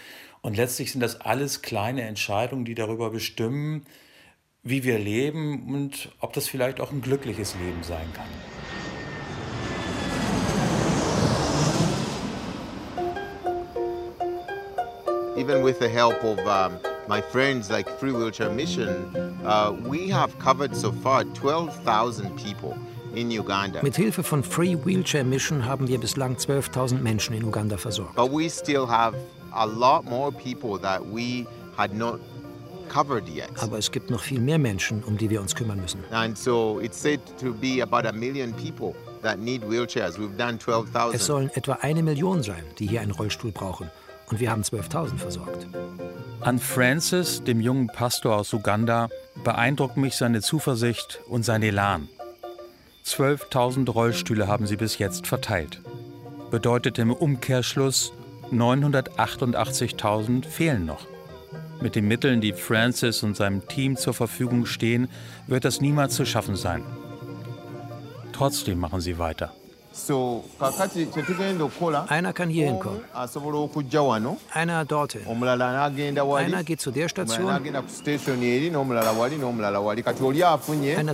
Und 0.42 0.56
letztlich 0.56 0.92
sind 0.92 1.00
das 1.00 1.20
alles 1.20 1.62
kleine 1.62 2.02
Entscheidungen, 2.02 2.64
die 2.64 2.74
darüber 2.74 3.10
bestimmen, 3.10 3.84
wie 4.62 4.84
wir 4.84 4.98
leben 4.98 5.74
und 5.74 6.12
ob 6.20 6.32
das 6.34 6.46
vielleicht 6.46 6.80
auch 6.80 6.92
ein 6.92 7.00
glückliches 7.00 7.56
Leben 7.56 7.82
sein 7.82 8.06
kann. 8.14 8.28
even 15.42 15.64
with 15.64 15.78
the 15.80 15.88
help 15.88 16.22
of 16.22 16.38
um, 16.46 16.78
my 17.08 17.20
friends 17.20 17.70
like 17.70 17.88
Free 17.98 18.12
Wheelchair 18.12 18.50
Mission, 18.50 19.14
uh, 19.44 19.72
we 19.84 20.08
have 20.08 20.38
covered 20.38 20.74
so 20.74 20.92
far 20.92 21.24
12,000 21.24 22.36
people 22.36 22.76
in 23.14 23.30
Uganda. 23.30 23.82
Mit 23.82 23.96
Hilfe 23.96 24.22
von 24.22 24.42
Free 24.42 24.76
Wheelchair 24.76 25.24
Mission 25.24 25.64
haben 25.64 25.88
wir 25.88 25.98
bislang 25.98 26.36
12.000 26.36 27.00
Menschen 27.00 27.34
in 27.34 27.44
Uganda 27.44 27.76
versorgt. 27.76 28.14
But 28.14 28.30
we 28.30 28.48
still 28.48 28.86
have 28.86 29.14
a 29.52 29.66
lot 29.66 30.04
more 30.04 30.32
people 30.32 30.78
that 30.78 31.00
we 31.04 31.46
had 31.76 31.94
not 31.94 32.20
covered 32.88 33.28
yet. 33.28 33.50
Aber 33.60 33.78
es 33.78 33.90
gibt 33.90 34.10
noch 34.10 34.20
viel 34.20 34.40
mehr 34.40 34.58
Menschen, 34.58 35.02
um 35.04 35.16
die 35.16 35.30
wir 35.30 35.40
uns 35.40 35.54
kümmern 35.54 35.80
müssen. 35.80 36.04
And 36.10 36.36
so 36.36 36.80
it's 36.80 37.00
said 37.00 37.20
to 37.40 37.52
be 37.52 37.82
about 37.82 38.06
a 38.06 38.12
million 38.12 38.52
people 38.52 38.94
that 39.22 39.38
need 39.38 39.62
wheelchairs. 39.62 40.18
We've 40.18 40.36
done 40.36 40.58
12,000. 40.58 41.14
Es 41.14 41.26
sollen 41.26 41.50
etwa 41.54 41.78
eine 41.80 42.02
Million 42.02 42.42
sein, 42.42 42.62
die 42.78 42.86
hier 42.86 43.00
einen 43.00 43.12
Rollstuhl 43.12 43.52
brauchen. 43.52 43.90
Und 44.30 44.40
wir 44.40 44.50
haben 44.50 44.62
12.000 44.62 45.18
versorgt. 45.18 45.66
An 46.44 46.58
Francis, 46.58 47.44
dem 47.44 47.60
jungen 47.60 47.86
Pastor 47.86 48.34
aus 48.34 48.52
Uganda, 48.52 49.08
beeindruckt 49.44 49.96
mich 49.96 50.16
seine 50.16 50.40
Zuversicht 50.40 51.20
und 51.28 51.44
sein 51.44 51.62
Elan. 51.62 52.08
12.000 53.06 53.88
Rollstühle 53.88 54.48
haben 54.48 54.66
sie 54.66 54.76
bis 54.76 54.98
jetzt 54.98 55.28
verteilt. 55.28 55.80
Bedeutet 56.50 56.98
im 56.98 57.12
Umkehrschluss, 57.12 58.12
988.000 58.50 60.44
fehlen 60.44 60.84
noch. 60.84 61.06
Mit 61.80 61.94
den 61.94 62.08
Mitteln, 62.08 62.40
die 62.40 62.54
Francis 62.54 63.22
und 63.22 63.36
seinem 63.36 63.68
Team 63.68 63.96
zur 63.96 64.12
Verfügung 64.12 64.66
stehen, 64.66 65.08
wird 65.46 65.64
das 65.64 65.80
niemals 65.80 66.16
zu 66.16 66.26
schaffen 66.26 66.56
sein. 66.56 66.82
Trotzdem 68.32 68.80
machen 68.80 69.00
sie 69.00 69.16
weiter. 69.16 69.52
Einer 72.08 72.32
kann 72.32 72.48
hier 72.48 72.66
hinkommen. 72.66 73.00
Einer 74.52 74.84
dorthin. 74.84 75.26
Einer 75.26 76.64
geht 76.64 76.80
zu 76.80 76.90
der 76.90 77.08
Station. 77.08 77.48
Einer 77.48 77.60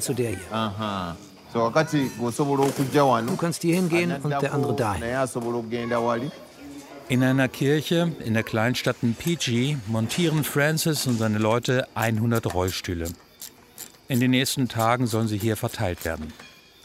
zu 0.00 0.14
der 0.14 0.30
hier. 0.30 1.16
Du 1.52 3.36
kannst 3.36 3.62
hier 3.62 3.74
hingehen 3.74 4.14
und 4.22 4.30
der 4.30 4.52
andere 4.52 4.76
dahin. 4.76 5.02
In 7.08 7.22
einer 7.22 7.48
Kirche 7.48 8.12
in 8.22 8.34
der 8.34 8.42
Kleinstadt 8.42 9.02
Mpiji 9.02 9.78
montieren 9.86 10.44
Francis 10.44 11.06
und 11.06 11.18
seine 11.18 11.38
Leute 11.38 11.88
100 11.94 12.52
Rollstühle. 12.52 13.06
In 14.08 14.20
den 14.20 14.30
nächsten 14.30 14.68
Tagen 14.68 15.06
sollen 15.06 15.26
sie 15.26 15.38
hier 15.38 15.56
verteilt 15.56 16.04
werden. 16.04 16.34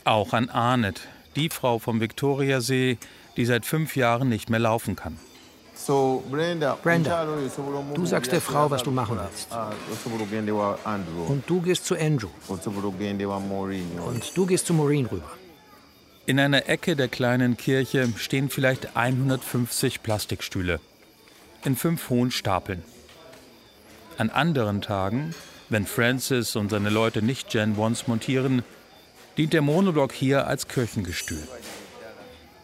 Auch 0.06 0.32
an 0.32 0.50
Arnett, 0.50 1.02
die 1.36 1.50
Frau 1.50 1.80
vom 1.80 2.00
Viktoriasee, 2.00 2.98
die 3.38 3.46
seit 3.46 3.66
fünf 3.66 3.96
Jahren 3.96 4.30
nicht 4.30 4.50
mehr 4.50 4.60
laufen 4.60 4.96
kann. 4.96 5.18
Brenda, 6.84 7.26
du 7.96 8.06
sagst 8.06 8.32
der 8.32 8.42
Frau, 8.42 8.70
was 8.70 8.84
du 8.84 8.92
machen 8.92 9.20
willst. 9.20 9.50
Und 11.28 11.44
du 11.50 11.62
gehst 11.62 11.86
zu 11.86 11.98
Andrew. 11.98 12.30
Und 12.48 14.38
du 14.38 14.46
gehst 14.46 14.68
zu 14.68 14.74
Maureen 14.74 15.06
rüber. 15.08 15.32
In 16.26 16.40
einer 16.40 16.70
Ecke 16.70 16.96
der 16.96 17.10
kleinen 17.10 17.58
Kirche 17.58 18.08
stehen 18.16 18.50
vielleicht 18.50 18.96
150 18.96 20.04
Plastikstühle. 20.04 20.80
In 21.66 21.76
fünf 21.76 22.10
hohen 22.10 22.32
Stapeln. 22.32 22.84
An 24.18 24.30
anderen 24.30 24.82
Tagen, 24.82 25.36
wenn 25.70 25.86
Francis 25.86 26.56
und 26.56 26.70
seine 26.70 26.90
Leute 26.90 27.22
nicht 27.22 27.50
Gen 27.50 27.78
Ones 27.78 28.08
montieren, 28.08 28.64
dient 29.38 29.54
der 29.54 29.62
Monoblock 29.62 30.14
hier 30.14 30.48
als 30.48 30.68
Kirchengestühl. 30.68 31.48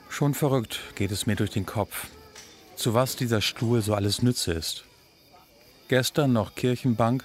Schon 0.09 0.33
verrückt 0.33 0.79
geht 0.95 1.11
es 1.11 1.25
mir 1.25 1.35
durch 1.35 1.51
den 1.51 1.65
Kopf, 1.65 2.07
zu 2.75 2.93
was 2.93 3.15
dieser 3.15 3.41
Stuhl 3.41 3.81
so 3.81 3.93
alles 3.93 4.21
Nütze 4.21 4.53
ist. 4.53 4.83
Gestern 5.87 6.33
noch 6.33 6.55
Kirchenbank, 6.55 7.23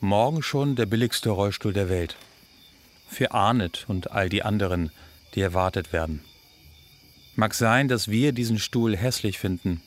morgen 0.00 0.42
schon 0.42 0.76
der 0.76 0.86
billigste 0.86 1.30
Rollstuhl 1.30 1.72
der 1.72 1.88
Welt. 1.88 2.16
Für 3.08 3.32
Arnett 3.32 3.86
und 3.88 4.10
all 4.12 4.28
die 4.28 4.42
anderen, 4.42 4.90
die 5.34 5.40
erwartet 5.40 5.92
werden. 5.92 6.22
Mag 7.36 7.54
sein, 7.54 7.88
dass 7.88 8.08
wir 8.08 8.32
diesen 8.32 8.58
Stuhl 8.58 8.96
hässlich 8.96 9.38
finden, 9.38 9.80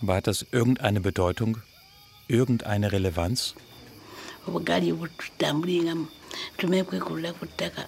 aber 0.00 0.14
hat 0.14 0.26
das 0.26 0.46
irgendeine 0.50 1.00
Bedeutung, 1.00 1.58
irgendeine 2.28 2.92
Relevanz? 2.92 3.54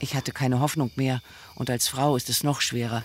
Ich 0.00 0.14
hatte 0.14 0.32
keine 0.32 0.60
Hoffnung 0.60 0.90
mehr 0.96 1.22
und 1.54 1.70
als 1.70 1.88
Frau 1.88 2.16
ist 2.16 2.28
es 2.28 2.42
noch 2.42 2.60
schwerer. 2.60 3.04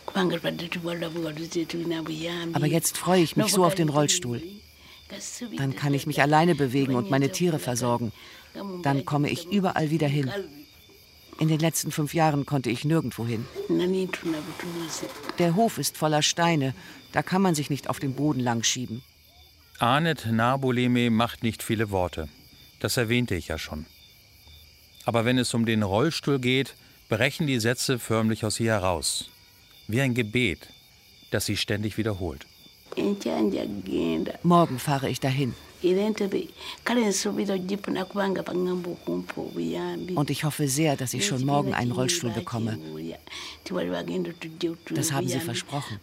Aber 2.54 2.66
jetzt 2.66 2.98
freue 2.98 3.22
ich 3.22 3.36
mich 3.36 3.52
so 3.52 3.66
auf 3.66 3.76
den 3.76 3.90
Rollstuhl. 3.90 4.42
Dann 5.56 5.76
kann 5.76 5.94
ich 5.94 6.06
mich 6.06 6.22
alleine 6.22 6.56
bewegen 6.56 6.96
und 6.96 7.10
meine 7.10 7.32
Tiere 7.32 7.60
versorgen. 7.60 8.12
Dann 8.84 9.06
komme 9.06 9.30
ich 9.30 9.48
überall 9.52 9.90
wieder 9.90 10.08
hin. 10.08 10.32
In 11.40 11.48
den 11.50 11.60
letzten 11.60 11.92
fünf 11.92 12.14
Jahren 12.14 12.46
konnte 12.46 12.70
ich 12.70 12.84
nirgendwo 12.84 13.26
hin. 13.26 13.46
Der 15.38 15.56
Hof 15.56 15.78
ist 15.78 15.98
voller 15.98 16.24
Steine. 16.24 16.74
Da 17.12 17.22
kann 17.22 17.42
man 17.42 17.54
sich 17.54 17.70
nicht 17.70 17.90
auf 17.90 18.00
dem 18.00 18.14
Boden 18.16 18.40
langschieben. 18.40 19.04
Anet 19.80 20.26
Naboleme 20.26 21.12
macht 21.12 21.44
nicht 21.44 21.62
viele 21.62 21.92
Worte. 21.92 22.28
Das 22.80 22.98
erwähnte 22.98 23.36
ich 23.36 23.48
ja 23.48 23.58
schon. 23.58 23.86
Aber 25.06 25.26
wenn 25.26 25.38
es 25.38 25.54
um 25.54 25.66
den 25.66 25.84
Rollstuhl 25.84 26.40
geht, 26.40 26.76
brechen 27.10 27.48
die 27.48 27.60
Sätze 27.60 27.98
förmlich 27.98 28.44
aus 28.46 28.60
ihr 28.60 28.74
heraus. 28.74 29.30
Wie 29.88 30.02
ein 30.02 30.14
Gebet, 30.14 30.68
das 31.32 31.46
sie 31.46 31.58
ständig 31.58 31.98
wiederholt. 31.98 32.46
Morgen 34.44 34.80
fahre 34.80 35.10
ich 35.10 35.20
dahin. 35.20 35.54
Und 40.16 40.30
ich 40.30 40.44
hoffe 40.44 40.68
sehr, 40.68 40.98
dass 40.98 41.14
ich 41.14 41.26
schon 41.26 41.46
morgen 41.46 41.74
einen 41.74 41.92
Rollstuhl 41.92 42.32
bekomme. 42.32 42.78
Das 44.90 45.12
haben 45.12 45.28
sie 45.28 45.40
versprochen. 45.40 46.00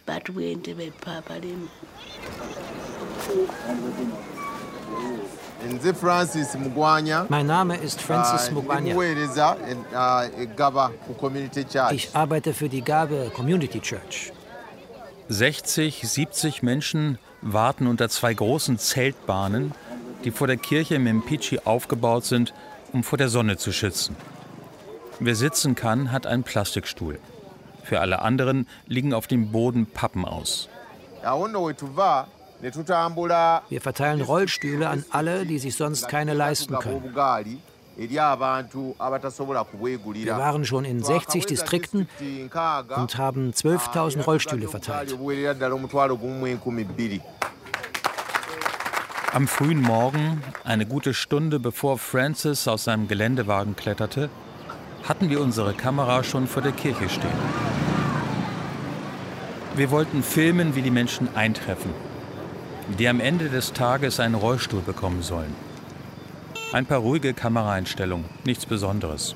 Mein 7.29 7.47
Name 7.47 7.77
ist 7.77 8.01
Francis 8.01 8.51
Mugwanya. 8.51 8.95
Ich 11.91 12.15
arbeite 12.15 12.53
für 12.53 12.69
die 12.69 12.81
Gabe 12.81 13.31
Community 13.33 13.79
Church. 13.79 14.31
60, 15.29 16.07
70 16.07 16.61
Menschen 16.61 17.17
warten 17.41 17.87
unter 17.87 18.09
zwei 18.09 18.33
großen 18.33 18.77
Zeltbahnen, 18.77 19.73
die 20.23 20.31
vor 20.31 20.47
der 20.47 20.57
Kirche 20.57 20.95
im 20.95 21.17
Mpichi 21.17 21.59
aufgebaut 21.65 22.25
sind, 22.25 22.53
um 22.93 23.03
vor 23.03 23.17
der 23.17 23.29
Sonne 23.29 23.57
zu 23.57 23.71
schützen. 23.71 24.15
Wer 25.19 25.35
sitzen 25.35 25.75
kann, 25.75 26.11
hat 26.11 26.27
einen 26.27 26.43
Plastikstuhl. 26.43 27.19
Für 27.83 28.01
alle 28.01 28.21
anderen 28.21 28.67
liegen 28.87 29.13
auf 29.13 29.27
dem 29.27 29.51
Boden 29.51 29.85
Pappen 29.85 30.25
aus. 30.25 30.69
Wir 33.69 33.81
verteilen 33.81 34.21
Rollstühle 34.21 34.89
an 34.89 35.05
alle, 35.11 35.45
die 35.45 35.59
sich 35.59 35.75
sonst 35.75 36.07
keine 36.07 36.33
leisten 36.33 36.75
können. 36.79 37.13
Wir 37.97 38.17
waren 40.37 40.65
schon 40.65 40.85
in 40.85 41.03
60 41.03 41.45
Distrikten 41.45 42.07
und 42.19 43.17
haben 43.17 43.51
12.000 43.51 44.23
Rollstühle 44.23 44.67
verteilt. 44.67 45.15
Am 49.31 49.47
frühen 49.47 49.81
Morgen, 49.81 50.41
eine 50.63 50.85
gute 50.85 51.13
Stunde 51.13 51.59
bevor 51.59 51.97
Francis 51.97 52.67
aus 52.67 52.85
seinem 52.85 53.07
Geländewagen 53.07 53.75
kletterte, 53.75 54.29
hatten 55.03 55.29
wir 55.29 55.41
unsere 55.41 55.73
Kamera 55.73 56.23
schon 56.23 56.47
vor 56.47 56.61
der 56.61 56.71
Kirche 56.71 57.09
stehen. 57.09 57.29
Wir 59.75 59.91
wollten 59.91 60.23
filmen, 60.23 60.75
wie 60.75 60.81
die 60.81 60.91
Menschen 60.91 61.35
eintreffen, 61.35 61.91
die 62.97 63.07
am 63.07 63.19
Ende 63.19 63.49
des 63.49 63.73
Tages 63.73 64.19
einen 64.19 64.35
Rollstuhl 64.35 64.81
bekommen 64.81 65.21
sollen. 65.21 65.53
Ein 66.71 66.85
paar 66.85 66.99
ruhige 66.99 67.33
Kameraeinstellungen, 67.33 68.25
nichts 68.43 68.65
Besonderes. 68.65 69.35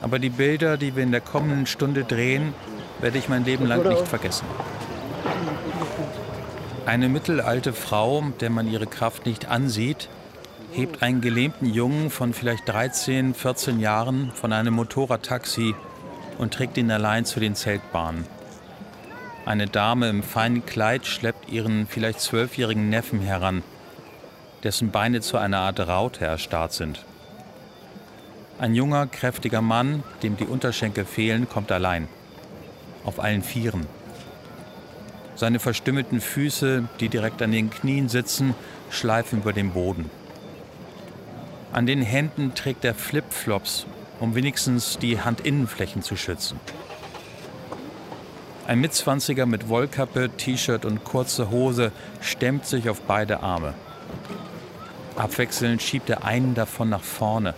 Aber 0.00 0.18
die 0.18 0.30
Bilder, 0.30 0.76
die 0.76 0.96
wir 0.96 1.02
in 1.02 1.12
der 1.12 1.20
kommenden 1.20 1.66
Stunde 1.66 2.04
drehen, 2.04 2.54
werde 3.00 3.18
ich 3.18 3.28
mein 3.28 3.44
Leben 3.44 3.66
lang 3.66 3.86
nicht 3.86 4.08
vergessen. 4.08 4.46
Eine 6.86 7.08
mittelalte 7.08 7.72
Frau, 7.72 8.24
der 8.40 8.50
man 8.50 8.70
ihre 8.70 8.86
Kraft 8.86 9.26
nicht 9.26 9.48
ansieht, 9.48 10.08
hebt 10.72 11.02
einen 11.02 11.20
gelähmten 11.20 11.66
Jungen 11.66 12.10
von 12.10 12.32
vielleicht 12.32 12.68
13, 12.68 13.34
14 13.34 13.78
Jahren 13.78 14.32
von 14.34 14.52
einem 14.52 14.74
Motorradtaxi 14.74 15.74
und 16.38 16.54
trägt 16.54 16.76
ihn 16.78 16.90
allein 16.90 17.24
zu 17.24 17.40
den 17.40 17.54
Zeltbahnen. 17.54 18.26
Eine 19.44 19.66
Dame 19.66 20.08
im 20.08 20.22
feinen 20.22 20.64
Kleid 20.64 21.04
schleppt 21.04 21.50
ihren 21.50 21.88
vielleicht 21.88 22.20
zwölfjährigen 22.20 22.88
Neffen 22.90 23.20
heran, 23.20 23.64
dessen 24.62 24.92
Beine 24.92 25.20
zu 25.20 25.36
einer 25.36 25.58
Art 25.58 25.80
Raute 25.80 26.24
erstarrt 26.24 26.72
sind. 26.72 27.04
Ein 28.60 28.76
junger, 28.76 29.08
kräftiger 29.08 29.60
Mann, 29.60 30.04
dem 30.22 30.36
die 30.36 30.44
Unterschenkel 30.44 31.04
fehlen, 31.04 31.48
kommt 31.48 31.72
allein. 31.72 32.06
Auf 33.02 33.18
allen 33.18 33.42
Vieren. 33.42 33.86
Seine 35.34 35.58
verstümmelten 35.58 36.20
Füße, 36.20 36.84
die 37.00 37.08
direkt 37.08 37.42
an 37.42 37.50
den 37.50 37.70
Knien 37.70 38.08
sitzen, 38.08 38.54
schleifen 38.90 39.40
über 39.40 39.52
den 39.52 39.70
Boden. 39.70 40.08
An 41.72 41.86
den 41.86 42.02
Händen 42.02 42.54
trägt 42.54 42.84
er 42.84 42.94
Flipflops, 42.94 43.86
um 44.20 44.36
wenigstens 44.36 44.98
die 44.98 45.24
Handinnenflächen 45.24 46.02
zu 46.02 46.14
schützen. 46.14 46.60
Ein 48.66 48.80
Mitzwanziger 48.80 49.44
mit 49.44 49.68
Wollkappe, 49.68 50.30
T-Shirt 50.36 50.84
und 50.84 51.02
kurze 51.02 51.50
Hose 51.50 51.90
stemmt 52.20 52.64
sich 52.64 52.88
auf 52.88 53.00
beide 53.02 53.40
Arme. 53.40 53.74
Abwechselnd 55.16 55.82
schiebt 55.82 56.08
er 56.08 56.24
einen 56.24 56.54
davon 56.54 56.88
nach 56.88 57.02
vorne, 57.02 57.54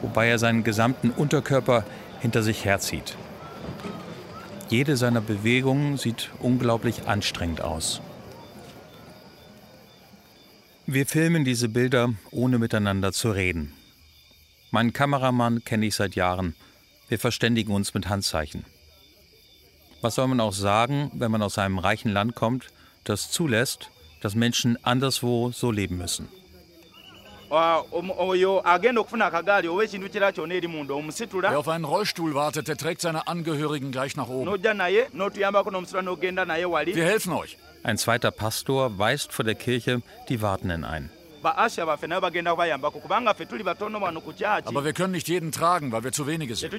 wobei 0.00 0.28
er 0.28 0.38
seinen 0.38 0.64
gesamten 0.64 1.10
Unterkörper 1.10 1.84
hinter 2.20 2.42
sich 2.42 2.64
herzieht. 2.64 3.16
Jede 4.68 4.96
seiner 4.96 5.20
Bewegungen 5.20 5.98
sieht 5.98 6.30
unglaublich 6.40 7.06
anstrengend 7.06 7.60
aus. 7.60 8.00
Wir 10.86 11.06
filmen 11.06 11.44
diese 11.44 11.68
Bilder, 11.68 12.14
ohne 12.30 12.58
miteinander 12.58 13.12
zu 13.12 13.30
reden. 13.30 13.74
Meinen 14.70 14.94
Kameramann 14.94 15.62
kenne 15.64 15.86
ich 15.86 15.94
seit 15.94 16.14
Jahren. 16.14 16.54
Wir 17.08 17.18
verständigen 17.18 17.72
uns 17.72 17.92
mit 17.92 18.08
Handzeichen. 18.08 18.64
Was 20.00 20.14
soll 20.14 20.28
man 20.28 20.40
auch 20.40 20.52
sagen, 20.52 21.10
wenn 21.14 21.30
man 21.30 21.42
aus 21.42 21.58
einem 21.58 21.78
reichen 21.78 22.12
Land 22.12 22.34
kommt, 22.34 22.66
das 23.04 23.30
zulässt, 23.30 23.90
dass 24.20 24.34
Menschen 24.34 24.82
anderswo 24.84 25.50
so 25.50 25.70
leben 25.70 25.98
müssen? 25.98 26.28
Wer 27.50 27.84
auf 31.58 31.68
einen 31.68 31.84
Rollstuhl 31.84 32.34
wartet, 32.34 32.68
der 32.68 32.76
trägt 32.76 33.00
seine 33.00 33.26
Angehörigen 33.26 33.90
gleich 33.90 34.16
nach 34.16 34.28
oben. 34.28 34.62
Wir 34.62 34.74
helfen 37.04 37.32
euch. 37.32 37.56
Ein 37.82 37.96
zweiter 37.96 38.30
Pastor 38.30 38.98
weist 38.98 39.32
vor 39.32 39.46
der 39.46 39.54
Kirche 39.54 40.02
die 40.28 40.42
Wartenden 40.42 40.84
ein. 40.84 41.08
Aber 44.68 44.84
wir 44.84 44.92
können 44.92 45.12
nicht 45.12 45.28
jeden 45.28 45.52
tragen, 45.52 45.92
weil 45.92 46.04
wir 46.04 46.12
zu 46.12 46.26
wenige 46.26 46.54
sind. 46.56 46.72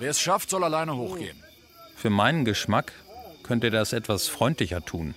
Wer 0.00 0.10
es 0.10 0.20
schafft, 0.20 0.50
soll 0.50 0.64
alleine 0.64 0.96
hochgehen. 0.96 1.42
Für 1.96 2.10
meinen 2.10 2.44
Geschmack 2.44 2.92
könnte 3.42 3.68
er 3.68 3.70
das 3.72 3.92
etwas 3.92 4.28
freundlicher 4.28 4.84
tun. 4.84 5.14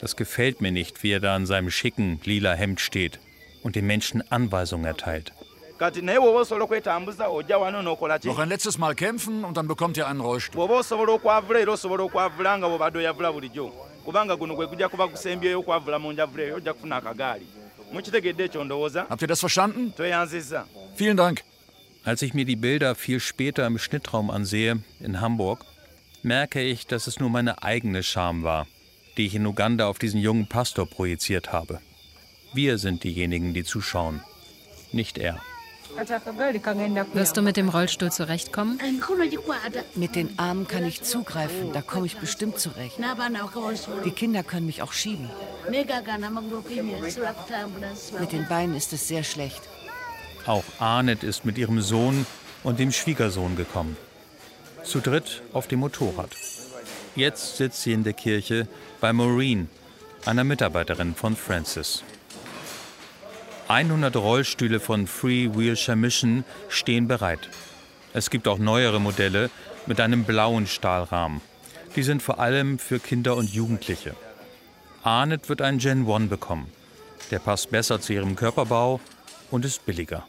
Das 0.00 0.16
gefällt 0.16 0.60
mir 0.60 0.72
nicht, 0.72 1.02
wie 1.02 1.12
er 1.12 1.20
da 1.20 1.36
in 1.36 1.46
seinem 1.46 1.70
schicken 1.70 2.20
lila 2.24 2.54
Hemd 2.54 2.80
steht 2.80 3.20
und 3.62 3.76
den 3.76 3.86
Menschen 3.86 4.22
Anweisungen 4.30 4.86
erteilt. 4.86 5.32
Noch 8.28 8.38
ein 8.38 8.48
letztes 8.48 8.76
Mal 8.78 8.94
kämpfen 8.94 9.44
und 9.44 9.56
dann 9.56 9.66
bekommt 9.68 9.96
ihr 9.96 10.06
einen 10.06 10.20
Rollstuhl. 10.20 10.58
Habt 19.08 19.22
ihr 19.22 19.28
das 19.28 19.40
verstanden? 19.40 19.92
Vielen 20.94 21.16
Dank. 21.16 21.42
Als 22.04 22.22
ich 22.22 22.32
mir 22.32 22.44
die 22.44 22.56
Bilder 22.56 22.94
viel 22.94 23.20
später 23.20 23.66
im 23.66 23.78
Schnittraum 23.78 24.30
ansehe, 24.30 24.82
in 25.00 25.20
Hamburg, 25.20 25.64
merke 26.22 26.62
ich, 26.62 26.86
dass 26.86 27.06
es 27.06 27.20
nur 27.20 27.30
meine 27.30 27.62
eigene 27.62 28.02
Scham 28.02 28.42
war, 28.42 28.66
die 29.16 29.26
ich 29.26 29.34
in 29.34 29.46
Uganda 29.46 29.86
auf 29.88 29.98
diesen 29.98 30.20
jungen 30.20 30.46
Pastor 30.46 30.86
projiziert 30.86 31.52
habe. 31.52 31.80
Wir 32.54 32.78
sind 32.78 33.04
diejenigen, 33.04 33.54
die 33.54 33.64
zuschauen, 33.64 34.22
nicht 34.92 35.18
er. 35.18 35.40
Wirst 37.12 37.36
du 37.36 37.42
mit 37.42 37.56
dem 37.56 37.68
Rollstuhl 37.68 38.12
zurechtkommen? 38.12 38.78
Mit 39.94 40.16
den 40.16 40.38
Armen 40.38 40.66
kann 40.68 40.86
ich 40.86 41.02
zugreifen, 41.02 41.72
da 41.72 41.82
komme 41.82 42.06
ich 42.06 42.16
bestimmt 42.16 42.58
zurecht. 42.58 42.96
Die 44.04 44.10
Kinder 44.10 44.42
können 44.42 44.66
mich 44.66 44.82
auch 44.82 44.92
schieben. 44.92 45.30
Mit 48.18 48.32
den 48.32 48.48
Beinen 48.48 48.76
ist 48.76 48.92
es 48.92 49.08
sehr 49.08 49.24
schlecht. 49.24 49.62
Auch 50.46 50.64
Arnett 50.78 51.22
ist 51.22 51.44
mit 51.44 51.58
ihrem 51.58 51.80
Sohn 51.80 52.26
und 52.62 52.78
dem 52.78 52.92
Schwiegersohn 52.92 53.56
gekommen. 53.56 53.96
Zu 54.84 55.00
dritt 55.00 55.42
auf 55.52 55.68
dem 55.68 55.80
Motorrad. 55.80 56.30
Jetzt 57.14 57.56
sitzt 57.56 57.82
sie 57.82 57.92
in 57.92 58.04
der 58.04 58.14
Kirche 58.14 58.66
bei 59.00 59.12
Maureen, 59.12 59.68
einer 60.24 60.44
Mitarbeiterin 60.44 61.14
von 61.14 61.36
Francis. 61.36 62.02
100 63.70 64.16
Rollstühle 64.16 64.80
von 64.80 65.06
Free 65.06 65.48
Wheelchair 65.54 65.94
Mission 65.94 66.42
stehen 66.68 67.06
bereit. 67.06 67.48
Es 68.12 68.28
gibt 68.28 68.48
auch 68.48 68.58
neuere 68.58 69.00
Modelle 69.00 69.48
mit 69.86 70.00
einem 70.00 70.24
blauen 70.24 70.66
Stahlrahmen. 70.66 71.40
Die 71.94 72.02
sind 72.02 72.20
vor 72.20 72.40
allem 72.40 72.80
für 72.80 72.98
Kinder 72.98 73.36
und 73.36 73.54
Jugendliche. 73.54 74.16
Arnett 75.04 75.48
wird 75.48 75.62
einen 75.62 75.78
Gen 75.78 76.10
1 76.10 76.28
bekommen. 76.28 76.66
Der 77.30 77.38
passt 77.38 77.70
besser 77.70 78.00
zu 78.00 78.12
ihrem 78.12 78.34
Körperbau 78.34 78.98
und 79.52 79.64
ist 79.64 79.86
billiger. 79.86 80.26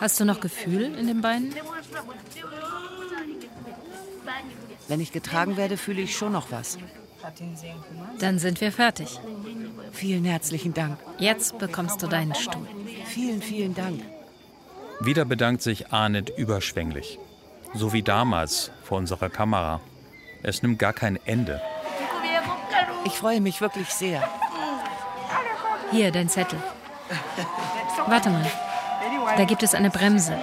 Hast 0.00 0.20
du 0.20 0.24
noch 0.24 0.40
Gefühl 0.40 0.94
in 0.98 1.08
den 1.08 1.20
Beinen? 1.20 1.54
Wenn 4.88 5.00
ich 5.02 5.12
getragen 5.12 5.58
werde, 5.58 5.76
fühle 5.76 6.00
ich 6.00 6.16
schon 6.16 6.32
noch 6.32 6.50
was. 6.50 6.78
Dann 8.18 8.38
sind 8.38 8.60
wir 8.60 8.72
fertig. 8.72 9.20
Vielen 9.92 10.24
herzlichen 10.24 10.74
Dank. 10.74 10.98
Jetzt 11.18 11.58
bekommst 11.58 12.02
du 12.02 12.06
deinen 12.06 12.34
Stuhl. 12.34 12.66
Vielen, 13.06 13.42
vielen 13.42 13.74
Dank. 13.74 14.00
Wieder 15.00 15.24
bedankt 15.24 15.62
sich 15.62 15.92
Arnett 15.92 16.30
überschwänglich. 16.36 17.18
So 17.74 17.92
wie 17.92 18.02
damals 18.02 18.70
vor 18.82 18.98
unserer 18.98 19.30
Kamera. 19.30 19.80
Es 20.42 20.62
nimmt 20.62 20.78
gar 20.78 20.92
kein 20.92 21.18
Ende. 21.24 21.60
Ich 23.04 23.12
freue 23.12 23.40
mich 23.40 23.60
wirklich 23.60 23.88
sehr. 23.88 24.22
Hier, 25.90 26.10
dein 26.10 26.28
Zettel. 26.28 26.58
Warte 28.06 28.30
mal. 28.30 28.50
Da 29.36 29.44
gibt 29.44 29.62
es 29.62 29.74
eine 29.74 29.90
Bremse. 29.90 30.36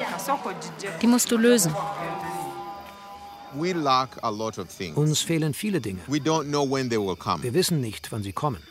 Die 1.02 1.08
musst 1.08 1.32
du 1.32 1.38
lösen. 1.38 1.76
Uns 4.96 5.22
fehlen 5.22 5.54
viele 5.54 5.82
Dinge. 5.82 6.00
Wir 6.08 7.54
wissen 7.54 7.82
nicht, 7.82 8.12
wann 8.12 8.24
sie 8.24 8.34
kommen. 8.34 8.62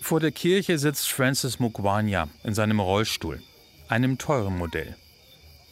Vor 0.00 0.20
der 0.20 0.32
Kirche 0.32 0.78
sitzt 0.78 1.08
Francis 1.10 1.58
Mugwanya 1.60 2.28
in 2.42 2.54
seinem 2.54 2.80
Rollstuhl, 2.80 3.42
einem 3.88 4.16
teuren 4.16 4.56
Modell. 4.56 4.96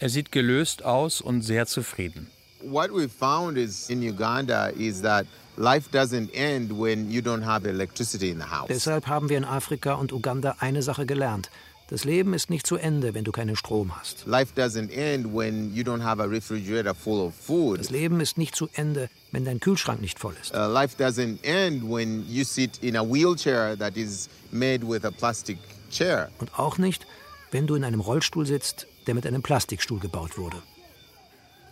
Er 0.01 0.11
sieht 0.11 0.31
gelöst 0.31 0.85
aus 0.85 1.21
und 1.21 1.43
sehr 1.43 1.67
zufrieden. 1.67 2.29
What 2.63 2.91
we 2.93 3.09
found 3.09 3.57
is 3.57 3.89
in 3.89 4.03
Uganda 4.03 4.67
is 4.69 5.01
that 5.03 5.27
life 5.57 5.89
doesn't 5.93 6.33
end 6.35 6.71
when 6.73 7.11
you 7.11 7.21
don't 7.21 7.45
have 7.45 7.69
electricity 7.69 8.31
in 8.31 8.39
the 8.39 8.51
house. 8.51 8.69
Deshalb 8.69 9.07
haben 9.07 9.29
wir 9.29 9.39
in 9.39 9.45
Afrika 9.45 9.95
und 9.95 10.13
Uganda 10.13 10.57
eine 10.59 10.83
Sache 10.83 11.07
gelernt. 11.07 11.51
Das 11.91 12.05
Leben 12.05 12.35
ist 12.35 12.51
nicht 12.51 12.67
zu 12.67 12.77
Ende, 12.77 13.15
wenn 13.15 13.25
du 13.25 13.33
keinen 13.33 13.57
Strom 13.57 13.99
hast. 13.99 14.27
Life 14.27 14.53
doesn't 14.55 14.91
end 14.91 15.35
when 15.35 15.75
you 15.75 15.83
don't 15.83 16.03
have 16.03 16.23
a 16.23 16.27
refrigerator 16.27 16.95
full 16.95 17.19
of 17.19 17.35
food. 17.35 17.81
Das 17.81 17.89
Leben 17.89 18.21
ist 18.21 18.37
nicht 18.37 18.55
zu 18.55 18.69
Ende, 18.75 19.09
wenn 19.33 19.47
dein 19.47 19.59
Kühlschrank 19.59 20.03
nicht 20.03 20.19
voll 20.19 20.35
ist. 20.39 20.53
Life 20.53 21.03
doesn't 21.03 21.43
end 21.43 21.83
when 21.83 22.27
you 22.29 22.45
sit 22.45 22.77
in 22.83 22.95
a 22.95 23.03
wheelchair 23.03 23.75
that 23.79 23.97
is 23.97 24.29
made 24.51 24.87
with 24.87 25.03
a 25.07 25.11
plastic 25.11 25.57
chair. 25.91 26.31
Und 26.41 26.59
auch 26.59 26.77
nicht, 26.77 27.07
wenn 27.53 27.67
du 27.67 27.75
in 27.75 27.85
einem 27.85 28.01
Rollstuhl 28.01 28.45
sitzt, 28.45 28.87
der 29.07 29.15
mit 29.15 29.27
einem 29.27 29.41
Plastikstuhl 29.41 29.99
gebaut 29.99 30.37
wurde. 30.37 30.63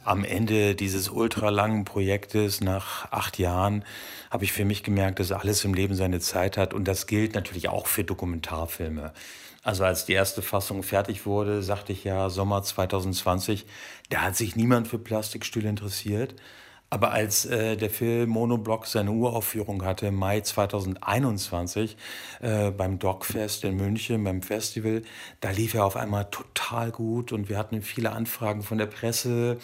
Am 0.07 0.25
Ende 0.25 0.75
dieses 0.75 1.09
ultralangen 1.09 1.85
Projektes 1.85 2.61
nach 2.61 3.11
acht 3.11 3.39
Jahren 3.39 3.85
habe 4.31 4.45
ich 4.45 4.53
für 4.53 4.65
mich 4.65 4.83
gemerkt, 4.83 5.19
dass 5.19 5.33
alles 5.33 5.65
im 5.65 5.75
Leben 5.75 5.95
seine 5.95 6.21
Zeit 6.21 6.57
hat. 6.57 6.75
Und 6.75 6.87
das 6.87 7.07
gilt 7.07 7.35
natürlich 7.35 7.69
auch 7.69 7.87
für 7.87 8.05
Dokumentarfilme. 8.05 9.13
Also 9.63 9.85
als 9.85 10.07
die 10.07 10.13
erste 10.13 10.43
Fassung 10.43 10.85
fertig 10.85 11.27
wurde, 11.27 11.63
sagte 11.63 11.93
ich 11.93 12.05
ja 12.05 12.31
Sommer 12.31 12.63
2020, 12.63 13.67
da 14.11 14.23
hat 14.23 14.37
sich 14.37 14.55
niemand 14.55 14.87
für 14.87 14.99
Plastikstühle 14.99 15.69
interessiert. 15.69 16.35
Aber 16.89 17.11
als 17.11 17.45
äh, 17.47 17.77
der 17.77 17.91
Film 17.91 18.31
Monoblock 18.31 18.87
seine 18.87 19.11
Uraufführung 19.11 19.85
hatte, 19.85 20.13
Mai 20.13 20.41
2021, 20.41 21.97
äh, 22.41 22.71
beim 22.71 23.01
Dogfest 23.01 23.65
in 23.65 23.77
München, 23.77 24.23
beim 24.23 24.41
Festival, 24.41 25.03
da 25.41 25.51
lief 25.51 25.75
er 25.75 25.85
auf 25.85 25.97
einmal 25.97 26.27
total 26.31 26.93
gut 26.93 27.33
und 27.33 27.49
wir 27.49 27.59
hatten 27.59 27.83
viele 27.83 28.13
Anfragen 28.13 28.63
von 28.63 28.79
der 28.79 28.87
Presse. 28.87 29.59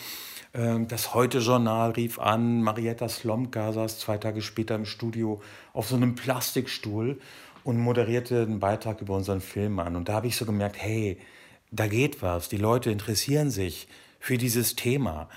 Äh, 0.52 0.80
das 0.88 1.14
Heute-Journal 1.14 1.92
rief 1.92 2.18
an, 2.18 2.61
Marietta 2.62 3.08
Slomka 3.08 3.72
saß 3.72 4.00
zwei 4.00 4.18
Tage 4.18 4.42
später 4.42 4.74
im 4.74 4.85
Studio 4.85 5.40
auf 5.72 5.88
so 5.88 5.94
einem 5.94 6.16
Plastikstuhl 6.16 7.20
und 7.62 7.78
moderierte 7.78 8.42
einen 8.42 8.58
Beitrag 8.58 9.00
über 9.00 9.14
unseren 9.14 9.40
Film 9.40 9.78
an. 9.78 9.94
Und 9.94 10.08
da 10.08 10.14
habe 10.14 10.26
ich 10.26 10.35
so 10.35 10.44
gemerkt, 10.44 10.76
hey, 10.76 11.18
da 11.70 11.87
geht 11.87 12.20
was, 12.20 12.48
die 12.48 12.56
Leute 12.56 12.90
interessieren 12.90 13.50
sich 13.50 13.87
für 14.18 14.38
dieses 14.38 14.74
Thema. 14.74 15.28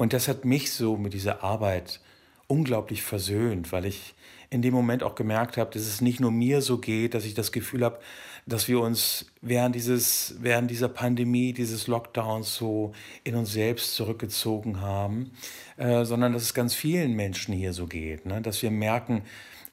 Und 0.00 0.14
das 0.14 0.28
hat 0.28 0.46
mich 0.46 0.72
so 0.72 0.96
mit 0.96 1.12
dieser 1.12 1.44
Arbeit 1.44 2.00
unglaublich 2.46 3.02
versöhnt, 3.02 3.70
weil 3.70 3.84
ich 3.84 4.14
in 4.48 4.62
dem 4.62 4.72
Moment 4.72 5.02
auch 5.02 5.14
gemerkt 5.14 5.58
habe, 5.58 5.70
dass 5.74 5.82
es 5.82 6.00
nicht 6.00 6.20
nur 6.20 6.30
mir 6.30 6.62
so 6.62 6.78
geht, 6.78 7.12
dass 7.12 7.26
ich 7.26 7.34
das 7.34 7.52
Gefühl 7.52 7.84
habe, 7.84 7.98
dass 8.46 8.66
wir 8.66 8.80
uns 8.80 9.26
während, 9.42 9.74
dieses, 9.74 10.36
während 10.40 10.70
dieser 10.70 10.88
Pandemie, 10.88 11.52
dieses 11.52 11.86
Lockdowns 11.86 12.54
so 12.54 12.92
in 13.24 13.34
uns 13.34 13.52
selbst 13.52 13.94
zurückgezogen 13.94 14.80
haben, 14.80 15.32
äh, 15.76 16.06
sondern 16.06 16.32
dass 16.32 16.44
es 16.44 16.54
ganz 16.54 16.74
vielen 16.74 17.12
Menschen 17.12 17.52
hier 17.52 17.74
so 17.74 17.86
geht, 17.86 18.24
ne? 18.24 18.40
dass 18.40 18.62
wir 18.62 18.70
merken, 18.70 19.20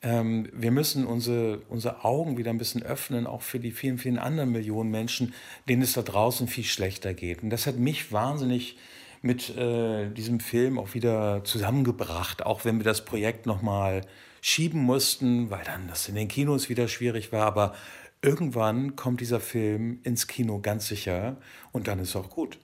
ähm, 0.02 0.50
wir 0.52 0.72
müssen 0.72 1.06
unsere, 1.06 1.60
unsere 1.70 2.04
Augen 2.04 2.38
wieder 2.38 2.50
ein 2.50 2.58
bisschen 2.58 2.84
öffnen, 2.84 3.28
auch 3.28 3.44
für 3.44 3.62
die 3.62 3.72
vielen, 3.72 3.98
vielen 3.98 4.20
anderen 4.20 4.52
Millionen 4.52 4.92
Menschen, 4.92 5.34
denen 5.70 5.84
es 5.84 5.94
da 5.94 6.02
draußen 6.02 6.50
viel 6.50 6.66
schlechter 6.66 7.13
geht. 7.13 7.44
Und 7.44 7.50
das 7.50 7.66
hat 7.66 7.78
mich 7.78 8.12
wahnsinnig 8.12 8.76
mit 9.28 9.56
äh, 9.56 10.10
diesem 10.10 10.40
Film 10.40 10.80
auch 10.80 10.96
wieder 10.96 11.44
zusammengebracht, 11.44 12.44
auch 12.44 12.66
wenn 12.66 12.80
wir 12.80 12.86
das 12.86 13.06
Projekt 13.06 13.46
nochmal 13.46 14.02
schieben 14.42 14.82
mussten, 14.82 15.52
weil 15.52 15.63
dann 15.66 15.88
das 15.88 16.08
in 16.10 16.16
den 16.16 16.30
Kinos 16.30 16.70
wieder 16.70 16.88
schwierig 16.88 17.32
war. 17.32 17.46
Aber 17.46 17.76
irgendwann 18.24 18.96
kommt 18.96 19.22
dieser 19.22 19.42
Film 19.42 20.00
ins 20.04 20.26
Kino 20.28 20.60
ganz 20.60 20.88
sicher 20.88 21.38
und 21.72 21.88
dann 21.88 22.00
ist 22.00 22.16
auch 22.16 22.30
gut. 22.30 22.58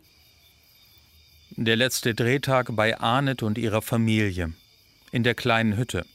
Der 1.52 1.76
letzte 1.76 2.16
Drehtag 2.16 2.76
bei 2.76 2.98
Arnett 2.98 3.44
und 3.44 3.60
ihrer 3.60 3.84
Familie. 3.84 4.54
In 5.12 5.24
der 5.24 5.36
kleinen 5.36 5.78
Hütte, 5.78 6.06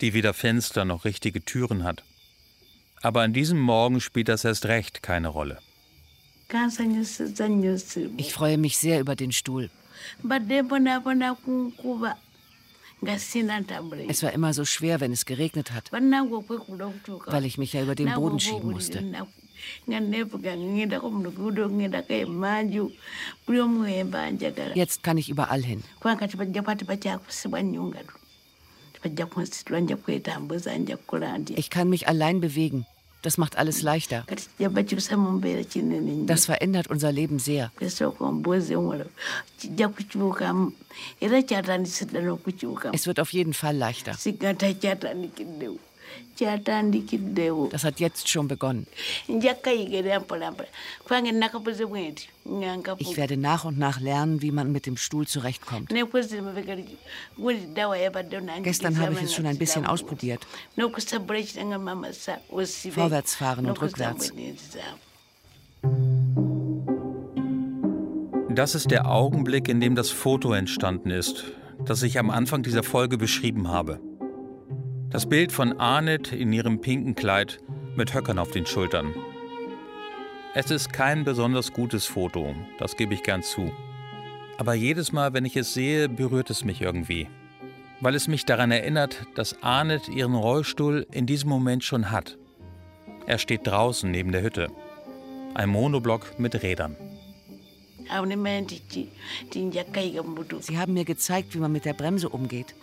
die 0.00 0.14
weder 0.14 0.34
Fenster 0.34 0.84
noch 0.84 1.04
richtige 1.04 1.44
Türen 1.44 1.84
hat. 1.84 2.02
Aber 3.02 3.20
an 3.22 3.32
diesem 3.32 3.60
Morgen 3.60 4.00
spielt 4.00 4.28
das 4.28 4.44
erst 4.44 4.66
recht 4.66 5.02
keine 5.02 5.28
Rolle. 5.28 5.58
Ich 8.16 8.32
freue 8.32 8.58
mich 8.58 8.78
sehr 8.78 9.00
über 9.00 9.14
den 9.16 9.32
Stuhl. 9.32 9.70
Es 14.08 14.22
war 14.22 14.32
immer 14.32 14.54
so 14.54 14.64
schwer, 14.64 15.00
wenn 15.00 15.12
es 15.12 15.24
geregnet 15.26 15.72
hat, 15.72 15.90
weil 15.92 17.44
ich 17.44 17.58
mich 17.58 17.72
ja 17.72 17.82
über 17.82 17.94
den 17.94 18.12
Boden 18.14 18.38
schieben 18.38 18.70
musste. 18.70 19.02
Jetzt 24.74 25.02
kann 25.02 25.18
ich 25.18 25.28
überall 25.28 25.62
hin. 25.62 25.82
Ich 31.56 31.70
kann 31.70 31.88
mich 31.88 32.08
allein 32.08 32.40
bewegen. 32.40 32.86
Das 33.22 33.38
macht 33.38 33.56
alles 33.56 33.82
leichter. 33.82 34.26
Das 36.26 36.44
verändert 36.44 36.88
unser 36.88 37.12
Leben 37.12 37.38
sehr. 37.38 37.70
Es 42.92 43.06
wird 43.06 43.20
auf 43.20 43.32
jeden 43.32 43.54
Fall 43.54 43.76
leichter. 43.76 44.12
Das 47.70 47.84
hat 47.84 48.00
jetzt 48.00 48.28
schon 48.28 48.48
begonnen. 48.48 48.86
Ich 49.28 49.44
werde 53.16 53.36
nach 53.36 53.64
und 53.64 53.78
nach 53.78 54.00
lernen, 54.00 54.42
wie 54.42 54.50
man 54.50 54.72
mit 54.72 54.86
dem 54.86 54.96
Stuhl 54.96 55.26
zurechtkommt. 55.26 55.90
Gestern 58.62 58.98
habe 58.98 59.14
ich 59.14 59.22
es 59.22 59.34
schon 59.34 59.46
ein 59.46 59.58
bisschen 59.58 59.86
ausprobiert. 59.86 60.46
Vorwärts 62.92 63.34
fahren 63.34 63.66
und 63.66 63.80
rückwärts. 63.80 64.32
Das 68.54 68.74
ist 68.74 68.90
der 68.90 69.10
Augenblick, 69.10 69.68
in 69.68 69.80
dem 69.80 69.94
das 69.94 70.10
Foto 70.10 70.52
entstanden 70.52 71.10
ist, 71.10 71.44
das 71.86 72.02
ich 72.02 72.18
am 72.18 72.30
Anfang 72.30 72.62
dieser 72.62 72.82
Folge 72.82 73.16
beschrieben 73.16 73.68
habe. 73.68 73.98
Das 75.12 75.26
Bild 75.26 75.52
von 75.52 75.78
Arnett 75.78 76.32
in 76.32 76.54
ihrem 76.54 76.80
pinken 76.80 77.14
Kleid 77.14 77.60
mit 77.96 78.14
Höckern 78.14 78.38
auf 78.38 78.50
den 78.50 78.64
Schultern. 78.64 79.14
Es 80.54 80.70
ist 80.70 80.90
kein 80.90 81.24
besonders 81.24 81.74
gutes 81.74 82.06
Foto, 82.06 82.54
das 82.78 82.96
gebe 82.96 83.12
ich 83.12 83.22
gern 83.22 83.42
zu. 83.42 83.70
Aber 84.56 84.72
jedes 84.72 85.12
Mal, 85.12 85.34
wenn 85.34 85.44
ich 85.44 85.54
es 85.54 85.74
sehe, 85.74 86.08
berührt 86.08 86.48
es 86.48 86.64
mich 86.64 86.80
irgendwie. 86.80 87.28
Weil 88.00 88.14
es 88.14 88.26
mich 88.26 88.46
daran 88.46 88.70
erinnert, 88.70 89.26
dass 89.34 89.62
Arnett 89.62 90.08
ihren 90.08 90.34
Rollstuhl 90.34 91.06
in 91.10 91.26
diesem 91.26 91.50
Moment 91.50 91.84
schon 91.84 92.10
hat. 92.10 92.38
Er 93.26 93.36
steht 93.36 93.66
draußen 93.66 94.10
neben 94.10 94.32
der 94.32 94.42
Hütte. 94.42 94.68
Ein 95.52 95.68
Monoblock 95.68 96.38
mit 96.38 96.62
Rädern. 96.62 96.96
Sie 100.60 100.78
haben 100.78 100.92
mir 100.92 101.04
gezeigt, 101.04 101.54
wie 101.54 101.58
man 101.58 101.72
mit 101.72 101.84
der 101.84 101.94
Bremse 101.94 102.28
umgeht. 102.28 102.74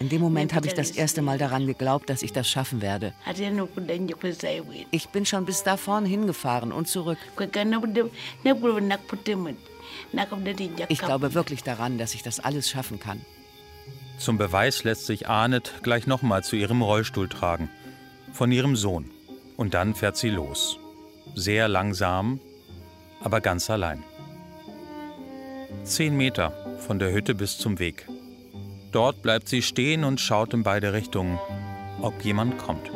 In 0.00 0.08
dem 0.08 0.20
Moment 0.20 0.54
habe 0.54 0.66
ich 0.66 0.74
das 0.74 0.90
erste 0.90 1.22
Mal 1.22 1.38
daran 1.38 1.66
geglaubt, 1.66 2.10
dass 2.10 2.22
ich 2.22 2.32
das 2.32 2.48
schaffen 2.48 2.82
werde. 2.82 3.12
Ich 4.90 5.08
bin 5.08 5.26
schon 5.26 5.44
bis 5.44 5.62
da 5.62 5.76
vorne 5.76 6.08
hingefahren 6.08 6.72
und 6.72 6.88
zurück. 6.88 7.18
Ich 10.88 10.98
glaube 10.98 11.34
wirklich 11.34 11.62
daran, 11.62 11.98
dass 11.98 12.14
ich 12.14 12.22
das 12.22 12.40
alles 12.40 12.68
schaffen 12.68 12.98
kann. 12.98 13.20
Zum 14.18 14.38
Beweis 14.38 14.84
lässt 14.84 15.06
sich 15.06 15.28
Arnett 15.28 15.74
gleich 15.82 16.06
nochmal 16.06 16.44
zu 16.44 16.56
ihrem 16.56 16.82
Rollstuhl 16.82 17.28
tragen. 17.28 17.68
Von 18.32 18.52
ihrem 18.52 18.76
Sohn. 18.76 19.10
Und 19.56 19.74
dann 19.74 19.94
fährt 19.94 20.16
sie 20.16 20.30
los. 20.30 20.78
Sehr 21.34 21.68
langsam, 21.68 22.40
aber 23.24 23.40
ganz 23.40 23.68
allein. 23.70 24.04
Zehn 25.82 26.16
Meter 26.16 26.52
von 26.86 26.98
der 26.98 27.12
Hütte 27.12 27.34
bis 27.34 27.58
zum 27.58 27.78
Weg. 27.78 28.06
Dort 28.92 29.22
bleibt 29.22 29.48
sie 29.48 29.62
stehen 29.62 30.04
und 30.04 30.20
schaut 30.20 30.54
in 30.54 30.62
beide 30.62 30.92
Richtungen, 30.92 31.38
ob 32.00 32.22
jemand 32.22 32.58
kommt. 32.58 32.90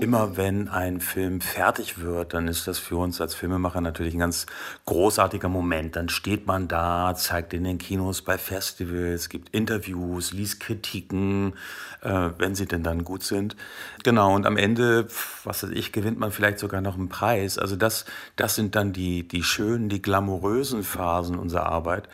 Immer 0.00 0.36
wenn 0.36 0.68
ein 0.68 1.00
Film 1.00 1.40
fertig 1.40 2.00
wird, 2.00 2.34
dann 2.34 2.48
ist 2.48 2.66
das 2.66 2.80
für 2.80 2.96
uns 2.96 3.20
als 3.20 3.34
Filmemacher 3.34 3.80
natürlich 3.80 4.14
ein 4.14 4.18
ganz 4.18 4.46
großartiger 4.86 5.48
Moment. 5.48 5.94
Dann 5.94 6.08
steht 6.08 6.48
man 6.48 6.66
da, 6.66 7.14
zeigt 7.16 7.54
in 7.54 7.62
den 7.62 7.78
Kinos, 7.78 8.22
bei 8.22 8.36
Festivals, 8.36 9.28
gibt 9.28 9.54
Interviews, 9.54 10.32
liest 10.32 10.58
Kritiken, 10.58 11.54
äh, 12.02 12.30
wenn 12.38 12.56
sie 12.56 12.66
denn 12.66 12.82
dann 12.82 13.04
gut 13.04 13.22
sind. 13.22 13.54
Genau, 14.02 14.34
und 14.34 14.46
am 14.46 14.56
Ende, 14.56 15.06
was 15.44 15.62
weiß 15.62 15.70
ich, 15.70 15.92
gewinnt 15.92 16.18
man 16.18 16.32
vielleicht 16.32 16.58
sogar 16.58 16.80
noch 16.80 16.96
einen 16.96 17.08
Preis. 17.08 17.56
Also 17.56 17.76
das, 17.76 18.04
das 18.34 18.56
sind 18.56 18.74
dann 18.74 18.92
die, 18.92 19.28
die 19.28 19.44
schönen, 19.44 19.88
die 19.88 20.02
glamourösen 20.02 20.82
Phasen 20.82 21.38
unserer 21.38 21.66
Arbeit. 21.66 22.08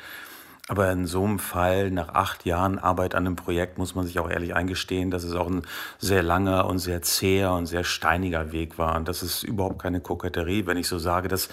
Aber 0.70 0.88
in 0.92 1.04
so 1.04 1.24
einem 1.24 1.40
Fall, 1.40 1.90
nach 1.90 2.10
acht 2.10 2.44
Jahren 2.44 2.78
Arbeit 2.78 3.16
an 3.16 3.26
einem 3.26 3.34
Projekt, 3.34 3.76
muss 3.76 3.96
man 3.96 4.06
sich 4.06 4.20
auch 4.20 4.30
ehrlich 4.30 4.54
eingestehen, 4.54 5.10
dass 5.10 5.24
es 5.24 5.34
auch 5.34 5.48
ein 5.48 5.62
sehr 5.98 6.22
langer 6.22 6.66
und 6.66 6.78
sehr 6.78 7.02
zäher 7.02 7.54
und 7.54 7.66
sehr 7.66 7.82
steiniger 7.82 8.52
Weg 8.52 8.78
war. 8.78 8.94
Und 8.94 9.08
das 9.08 9.24
ist 9.24 9.42
überhaupt 9.42 9.82
keine 9.82 10.00
Koketterie, 10.00 10.66
wenn 10.66 10.76
ich 10.76 10.86
so 10.86 11.00
sage, 11.00 11.26
dass 11.26 11.48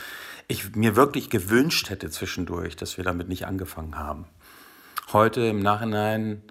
ich 0.48 0.76
mir 0.76 0.96
wirklich 0.96 1.32
gewünscht 1.32 1.90
hätte 1.90 2.12
zwischendurch, 2.12 2.76
dass 2.76 2.98
wir 2.98 3.04
damit 3.04 3.28
nicht 3.28 3.48
angefangen 3.48 3.98
haben. 3.98 4.28
Heute 5.12 5.42
im 5.42 5.62
Nachhinein 5.62 6.44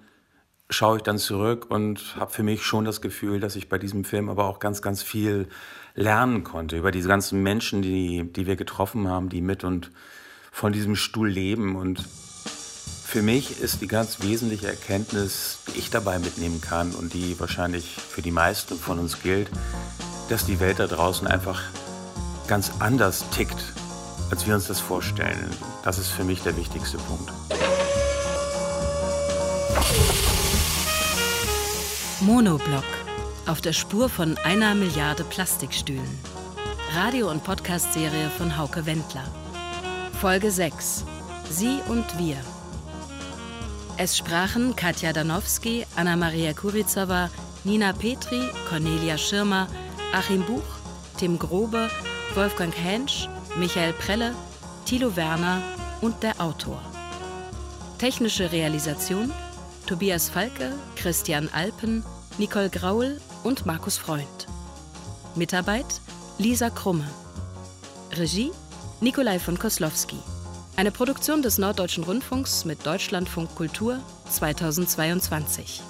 schaue 0.69 0.97
ich 0.97 1.03
dann 1.03 1.19
zurück 1.19 1.67
und 1.69 2.17
habe 2.19 2.33
für 2.33 2.43
mich 2.43 2.65
schon 2.65 2.83
das 2.83 2.99
Gefühl, 2.99 3.39
dass 3.39 3.55
ich 3.55 3.69
bei 3.69 3.77
diesem 3.77 4.03
Film 4.03 4.27
aber 4.27 4.43
auch 4.43 4.59
ganz, 4.59 4.81
ganz 4.81 5.01
viel 5.01 5.47
lernen 5.95 6.43
konnte 6.43 6.77
über 6.77 6.91
diese 6.91 7.07
ganzen 7.07 7.41
Menschen, 7.41 7.81
die, 7.81 8.29
die 8.29 8.45
wir 8.45 8.57
getroffen 8.57 9.07
haben, 9.07 9.29
die 9.29 9.39
mit 9.39 9.63
und 9.63 9.89
von 10.51 10.73
diesem 10.73 10.97
Stuhl 10.97 11.29
leben 11.29 11.77
und 11.77 12.03
für 13.05 13.21
mich 13.21 13.59
ist 13.61 13.81
die 13.81 13.87
ganz 13.87 14.21
wesentliche 14.21 14.67
Erkenntnis, 14.67 15.59
die 15.67 15.79
ich 15.79 15.89
dabei 15.89 16.19
mitnehmen 16.19 16.61
kann 16.61 16.93
und 16.93 17.13
die 17.13 17.39
wahrscheinlich 17.39 17.95
für 17.95 18.21
die 18.21 18.31
meisten 18.31 18.77
von 18.77 18.99
uns 18.99 19.21
gilt, 19.21 19.49
dass 20.29 20.45
die 20.45 20.59
Welt 20.59 20.79
da 20.79 20.87
draußen 20.87 21.25
einfach 21.25 21.61
ganz 22.47 22.71
anders 22.79 23.23
tickt, 23.31 23.73
als 24.29 24.45
wir 24.45 24.55
uns 24.55 24.67
das 24.67 24.79
vorstellen. 24.79 25.49
Das 25.83 25.97
ist 25.97 26.09
für 26.09 26.23
mich 26.23 26.41
der 26.43 26.57
wichtigste 26.57 26.97
Punkt. 26.97 27.31
Monoblock. 32.19 32.83
Auf 33.45 33.61
der 33.61 33.71
Spur 33.71 34.09
von 34.09 34.37
einer 34.39 34.75
Milliarde 34.75 35.23
Plastikstühlen. 35.23 36.19
Radio- 36.93 37.31
und 37.31 37.43
Podcast-Serie 37.43 38.29
von 38.37 38.57
Hauke 38.57 38.85
Wendler. 38.85 39.23
Folge 40.19 40.51
6. 40.51 41.05
Sie 41.49 41.79
und 41.87 42.05
wir. 42.17 42.37
Es 43.99 44.15
sprachen 44.15 44.75
Katja 44.75 45.11
Danowski, 45.11 45.83
Anna-Maria 45.95 46.53
Kurizowa, 46.53 47.31
Nina 47.63 47.93
Petri, 47.93 48.47
Cornelia 48.69 49.17
Schirmer, 49.17 49.67
Achim 50.13 50.43
Buch, 50.43 50.61
Tim 51.17 51.39
Grobe, 51.39 51.89
Wolfgang 52.35 52.71
Hensch, 52.71 53.27
Michael 53.57 53.93
Prelle, 53.93 54.35
Thilo 54.85 55.15
Werner 55.15 55.63
und 56.01 56.21
der 56.21 56.39
Autor. 56.39 56.79
Technische 57.97 58.51
Realisation 58.51 59.31
Tobias 59.87 60.29
Falke, 60.29 60.73
Christian 60.95 61.49
Alpen, 61.51 62.03
Nicole 62.37 62.69
Graul 62.69 63.19
und 63.43 63.65
Markus 63.65 63.97
Freund. 63.97 64.47
Mitarbeit 65.33 66.01
Lisa 66.37 66.69
Krumme. 66.69 67.07
Regie 68.11 68.51
Nikolai 69.01 69.39
von 69.39 69.57
Koslowski. 69.57 70.17
Eine 70.77 70.91
Produktion 70.91 71.41
des 71.41 71.57
Norddeutschen 71.57 72.03
Rundfunks 72.03 72.63
mit 72.63 72.85
Deutschlandfunk 72.85 73.55
Kultur 73.55 73.99
2022. 74.29 75.81